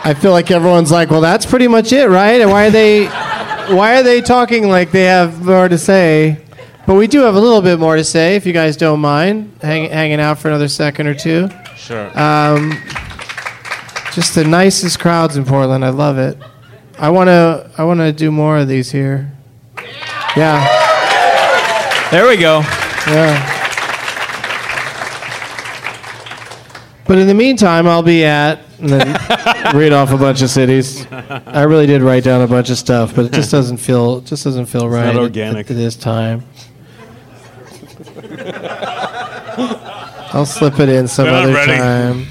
[0.04, 3.06] I feel like everyone's like, "Well, that's pretty much it, right?" And why are they
[3.06, 6.38] why are they talking like they have more to say?
[6.86, 9.52] But we do have a little bit more to say, if you guys don't mind
[9.60, 11.48] hang, hanging out for another second or two.
[11.76, 12.06] Sure.
[12.18, 12.72] Um,
[14.14, 15.84] Just the nicest crowds in Portland.
[15.84, 16.36] I love it.
[16.98, 19.30] I wanna I wanna do more of these here.
[20.36, 22.60] Yeah, There we go.
[23.08, 23.54] yeah.
[27.06, 31.06] But in the meantime, I'll be at and then read off a bunch of cities.
[31.10, 34.44] I really did write down a bunch of stuff, but it just doesn't feel just
[34.44, 35.70] doesn't feel right at- organic.
[35.70, 36.44] At, this time.
[40.34, 42.26] I'll slip it in some not other time.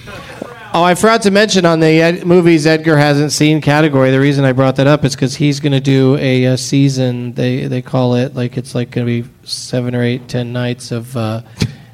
[0.78, 4.12] Oh, I forgot to mention on the ed- movies Edgar hasn't seen category.
[4.12, 7.34] The reason I brought that up is because he's going to do a, uh season.
[7.34, 10.92] They they call it like it's like going to be seven or eight, ten nights
[10.92, 11.42] of uh,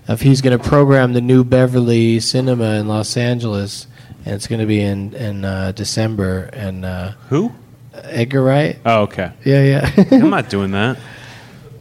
[0.10, 3.88] of he's going to program the new Beverly Cinema in Los Angeles,
[4.26, 6.50] and it's going to be in in uh, December.
[6.52, 7.54] And uh, Who?
[7.94, 9.32] Edgar Wright, Oh, okay.
[9.46, 10.04] yeah, yeah.
[10.12, 10.98] I'm not doing that.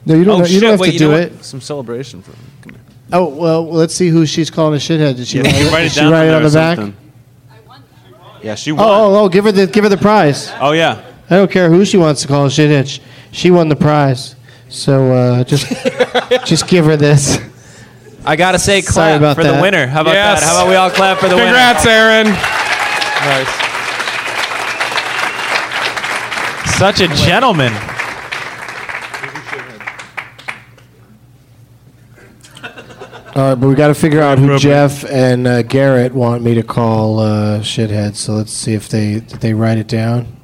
[0.07, 0.43] no, you don't.
[0.43, 0.61] oh, you shit.
[0.61, 1.33] don't have Wait, to you do know it.
[1.33, 1.45] what?
[1.45, 2.39] Some celebration for him.
[3.11, 3.29] Come here.
[3.29, 5.17] Oh well, let's see who she's calling a shithead.
[5.17, 6.43] Did she Yeah, write, you it- write did it she down write it there on
[6.45, 6.77] or the back?
[6.79, 6.97] something.
[8.43, 8.85] Yeah, she won.
[8.85, 9.29] Oh, oh, oh!
[9.29, 10.51] Give her the give her the prize.
[10.61, 11.01] Oh, yeah.
[11.31, 12.89] I don't care who she wants to call a shithead.
[12.89, 13.01] She,
[13.31, 14.35] she won the prize,
[14.69, 15.67] so uh, just
[16.47, 17.39] just give her this.
[18.25, 19.57] I gotta say, Sorry clap about for that.
[19.57, 19.87] the winner.
[19.87, 20.41] How about Yes.
[20.41, 20.47] that?
[20.47, 21.47] How about we all clap for the winner?
[21.47, 22.27] Congrats, Aaron.
[22.27, 23.47] Nice.
[23.47, 23.69] winner?
[26.79, 27.73] Such a gentleman.
[33.35, 36.55] All right, but we got to figure out who Jeff and uh, Garrett want me
[36.55, 38.15] to call uh, shithead.
[38.15, 40.37] So let's see if they did they write it down.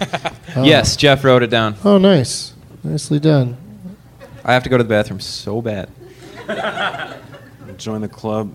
[0.56, 1.76] Yes, Jeff wrote it down.
[1.84, 3.56] Oh, nice, nicely done.
[4.44, 5.88] I have to go to the bathroom so bad.
[7.76, 8.50] Join the club.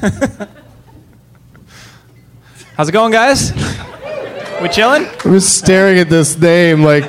[2.76, 3.52] How's it going, guys?
[4.60, 5.06] We chilling?
[5.24, 7.04] I was staring at this name like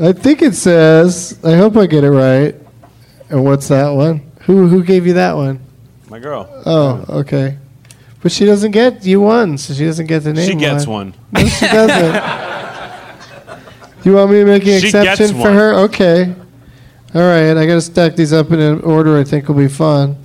[0.00, 1.38] I think it says.
[1.44, 2.54] I hope I get it right.
[3.28, 4.31] And what's that one?
[4.42, 5.60] Who who gave you that one?
[6.08, 6.48] My girl.
[6.66, 7.58] Oh, okay.
[8.22, 10.48] But she doesn't get you won, so she doesn't get the name.
[10.48, 11.14] She gets one.
[11.32, 12.14] No, she doesn't.
[14.04, 15.54] you want me to make an She exception gets for one.
[15.54, 15.74] her?
[15.86, 16.34] Okay.
[17.14, 19.68] All right, I got to stack these up in an order I think will be
[19.68, 20.16] fun.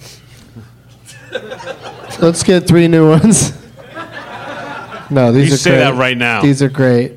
[2.20, 3.52] Let's get three new ones.
[5.10, 5.80] no, these You are say great.
[5.80, 6.42] that right now.
[6.42, 7.14] These are great.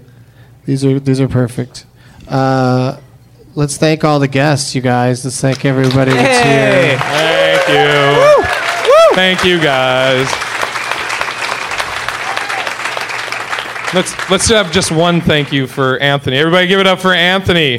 [0.67, 1.87] These are these are perfect.
[2.29, 2.99] Uh,
[3.55, 5.25] let's thank all the guests, you guys.
[5.25, 6.91] Let's thank everybody that's Hey.
[6.91, 6.99] here.
[6.99, 9.15] Thank you.
[9.15, 10.29] Thank you, guys.
[13.93, 16.37] Let's let's have just one thank you for Anthony.
[16.37, 17.79] Everybody, give it up for Anthony.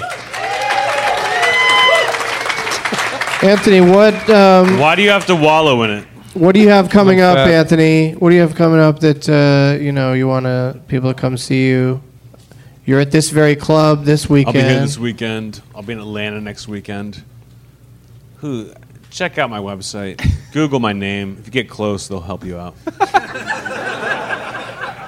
[3.43, 6.03] Anthony, what um, Why do you have to wallow in it?
[6.33, 7.49] What do you have coming Like up, that.
[7.49, 8.11] Anthony?
[8.13, 11.19] What do you have coming up that uh, you know you want to people to
[11.19, 12.01] come see you?
[12.91, 14.49] You're at this very club this weekend.
[14.57, 14.67] I'll weekend.
[14.67, 15.61] be here this weekend.
[15.73, 17.23] I'll be in Atlanta next weekend.
[18.39, 18.73] Who?
[19.09, 20.21] Check out my website.
[20.51, 21.37] Google my name.
[21.39, 22.75] If you get close, they'll help you out.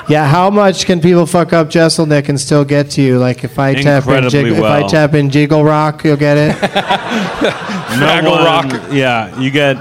[0.08, 3.20] yeah, how much can people fuck up Jeselnik and still get to you?
[3.20, 4.88] Like if I tap in Incredibly jig- if I well.
[4.90, 6.56] tap in Jiggle Rock, you'll get it.
[6.64, 8.92] No Fraggle one- Rock.
[8.94, 9.76] Yeah, you get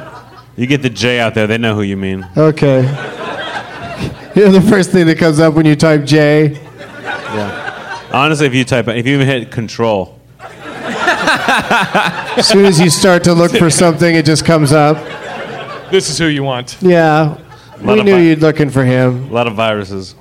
[0.57, 2.29] You get the J out there, they know who you mean.
[2.37, 2.83] Okay.
[4.35, 6.59] You're the first thing that comes up when you type J.
[8.13, 10.19] Honestly, if you type, if you even hit Control,
[12.35, 14.97] As soon as you start to look for something, it just comes up.
[15.91, 16.77] This is who you want.
[16.81, 17.37] Yeah.
[17.81, 19.29] Lot We of knew vi- you'd looking for him.
[19.31, 20.15] a lot of viruses.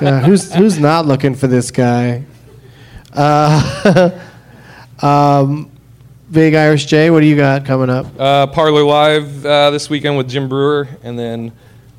[0.00, 2.24] Yeah, who's who's not looking for this guy?
[3.12, 4.10] Uh,
[5.00, 5.70] um,
[6.30, 8.06] Big Irish J, what do you got coming up?
[8.18, 11.52] Uh, Parlor Live uh, this weekend with Jim Breuer, and then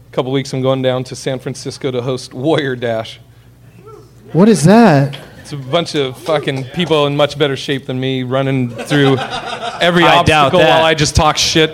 [0.07, 3.19] a couple weeks I'm going down to San Francisco to host Warrior Dash.
[4.33, 5.17] What is that?
[5.41, 9.17] It's a bunch of fucking people in much better shape than me running through
[9.79, 10.69] every I doubt obstacle that.
[10.77, 11.69] while I just talk shit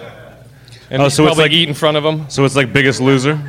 [0.90, 2.26] and Oh, so it's probably like- eat in front of them.
[2.30, 3.40] So it's like Biggest Loser.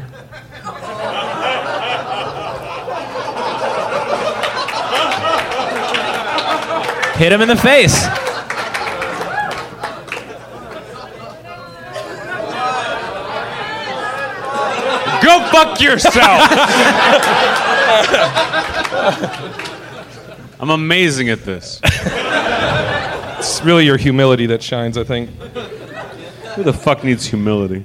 [7.17, 7.95] Hit him in the face.
[15.25, 16.15] Go fuck yourself.
[20.61, 21.81] I'm amazing at this.
[21.85, 25.31] It's really your humility that shines, I think.
[26.55, 27.85] Who the fuck needs humility?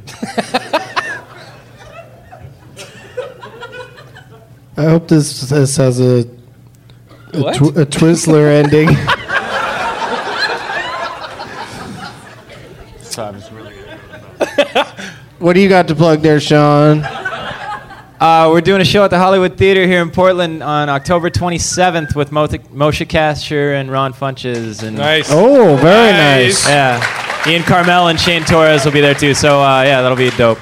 [4.78, 6.26] I hope this, this has a
[7.34, 7.56] a, What?
[7.56, 8.90] tw- a Twizzler ending.
[15.40, 17.04] what do you got to plug there, Sean?
[18.20, 22.16] Uh, we're doing a show at the Hollywood Theater here in Portland on October 27th
[22.16, 25.30] with Mo- Moshe Kasher and Ron Funches and Nice.
[25.32, 26.66] Oh, very nice.
[26.66, 26.68] Nice.
[26.68, 29.34] yeah, Ian Karmel and Shane Torres will be there too.
[29.34, 30.60] So uh, yeah, that'll be dope.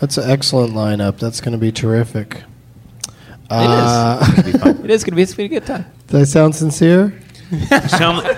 [0.00, 1.18] That's an excellent lineup.
[1.18, 2.36] That's going to be terrific.
[2.36, 3.12] It
[3.50, 4.28] Uh, is.
[4.28, 4.80] It's gonna be fun.
[4.84, 5.22] It is gonna be.
[5.22, 5.84] It's gonna be a good time.
[6.06, 7.12] Does I sound sincere?
[7.50, 7.58] You
[7.88, 8.36] sound, like,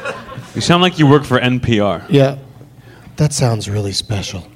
[0.55, 2.05] you sound like you work for NPR.
[2.09, 2.39] Yeah.
[3.17, 4.49] That sounds really special.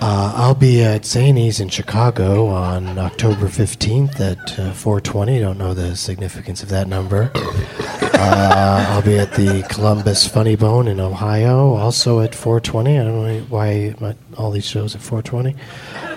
[0.00, 5.40] Uh, I'll be at Zanies in Chicago on October 15th at uh, 420.
[5.40, 7.30] Don't know the significance of that number.
[8.20, 12.98] Uh, I'll be at the Columbus Funny Bone in Ohio, also at 420.
[12.98, 15.54] I don't know why my, all these shows at 420.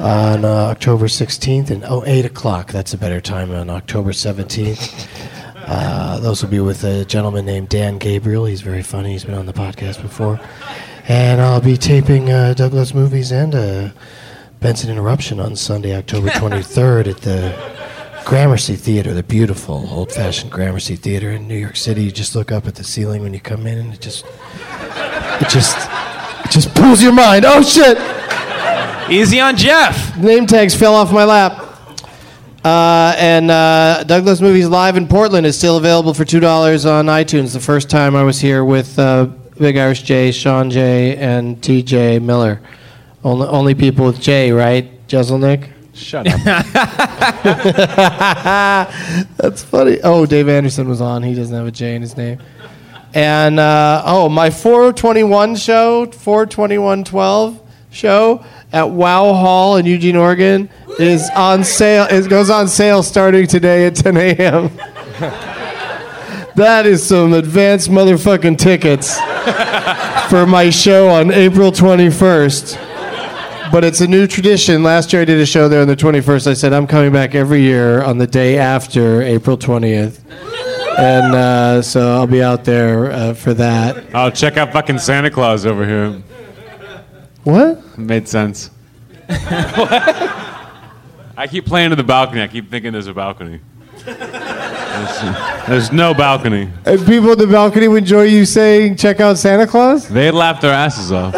[0.03, 2.71] On uh, October 16th and oh, 8 o'clock.
[2.71, 5.07] That's a better time on October 17th.
[5.67, 8.45] Uh, those will be with a gentleman named Dan Gabriel.
[8.45, 9.11] He's very funny.
[9.11, 10.39] He's been on the podcast before.
[11.07, 13.89] And I'll be taping uh, Doug Loves Movies and uh,
[14.59, 21.31] Benson Interruption on Sunday, October 23rd at the Gramercy Theater, the beautiful old-fashioned Gramercy Theater
[21.31, 22.03] in New York City.
[22.03, 25.49] You just look up at the ceiling when you come in, and it just, it
[25.49, 25.75] just,
[26.45, 27.45] it just pulls your mind.
[27.45, 27.97] Oh shit!
[29.11, 30.15] Easy on Jeff.
[30.17, 31.67] Name tags fell off my lap.
[32.63, 36.43] Uh, and uh, Doug Loves Movies Live in Portland is still available for $2
[36.89, 37.53] on iTunes.
[37.53, 42.21] The first time I was here with uh, Big Irish J, Sean J, and TJ
[42.21, 42.61] Miller.
[43.23, 45.07] Only, only people with J, right?
[45.07, 45.69] Jeselnik?
[45.93, 46.39] Shut up.
[49.37, 49.99] That's funny.
[50.03, 51.21] Oh, Dave Anderson was on.
[51.21, 52.39] He doesn't have a J in his name.
[53.13, 57.61] And uh, oh, my 421 show, 42112
[57.91, 62.07] show at Wow Hall in Eugene, Oregon is on sale.
[62.09, 65.55] It goes on sale starting today at 10 a.m.
[66.61, 69.17] that is some advanced motherfucking tickets
[70.29, 73.71] for my show on April 21st.
[73.71, 74.83] But it's a new tradition.
[74.83, 76.47] Last year I did a show there on the 21st.
[76.47, 80.19] I said I'm coming back every year on the day after April 20th.
[80.99, 84.05] And uh, so I'll be out there uh, for that.
[84.13, 86.21] Oh, check out fucking Santa Claus over here.
[87.43, 87.97] What?
[87.97, 88.69] Made sense.
[89.29, 92.43] I keep playing to the balcony.
[92.43, 93.61] I keep thinking there's a balcony.
[95.67, 96.69] There's, no balcony.
[96.85, 100.07] And people at the balcony would enjoy you saying, check out Santa Claus?
[100.07, 101.33] They laughed their asses off.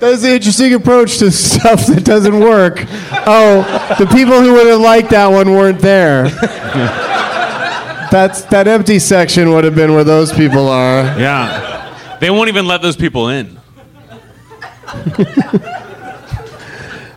[0.00, 2.84] That's an interesting approach to stuff that doesn't work.
[3.26, 3.62] Oh,
[3.98, 6.24] the people who would have liked that one weren't there.
[8.10, 11.04] That's that empty section would have been where those people are.
[11.18, 12.18] Yeah.
[12.20, 13.58] They won't even let those people in.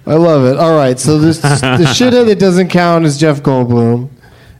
[0.07, 0.57] I love it.
[0.57, 4.09] All right, so this the shithead that doesn't count is Jeff Goldblum,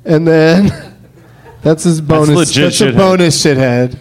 [0.03, 0.95] and then
[1.61, 2.27] that's his bonus.
[2.27, 2.97] That's, legit a shithead.
[2.97, 3.97] bonus shithead.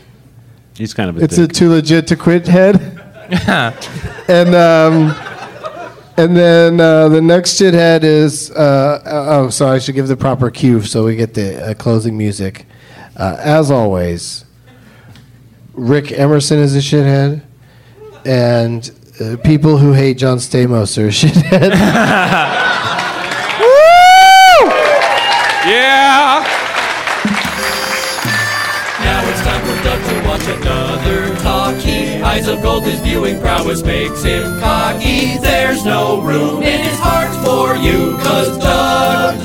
[0.77, 2.77] He's kind of a It's a too legit to quit head.
[4.29, 5.15] and um,
[6.17, 10.51] and then uh, the next shithead is uh, oh, sorry, I should give the proper
[10.51, 12.67] cue so we get the uh, closing music.
[13.17, 14.45] Uh, as always,
[15.75, 17.43] Rick Emerson is a shithead,
[18.25, 18.91] and
[19.21, 21.73] uh, people who hate John Stamos are shithead.
[25.67, 26.47] Yeah.
[29.03, 32.23] Now it's time for Doug to launch another talkie.
[32.23, 35.39] Eyes of gold, his viewing prowess makes him cocky.
[35.39, 39.36] There's no room in his heart for you, cause Doug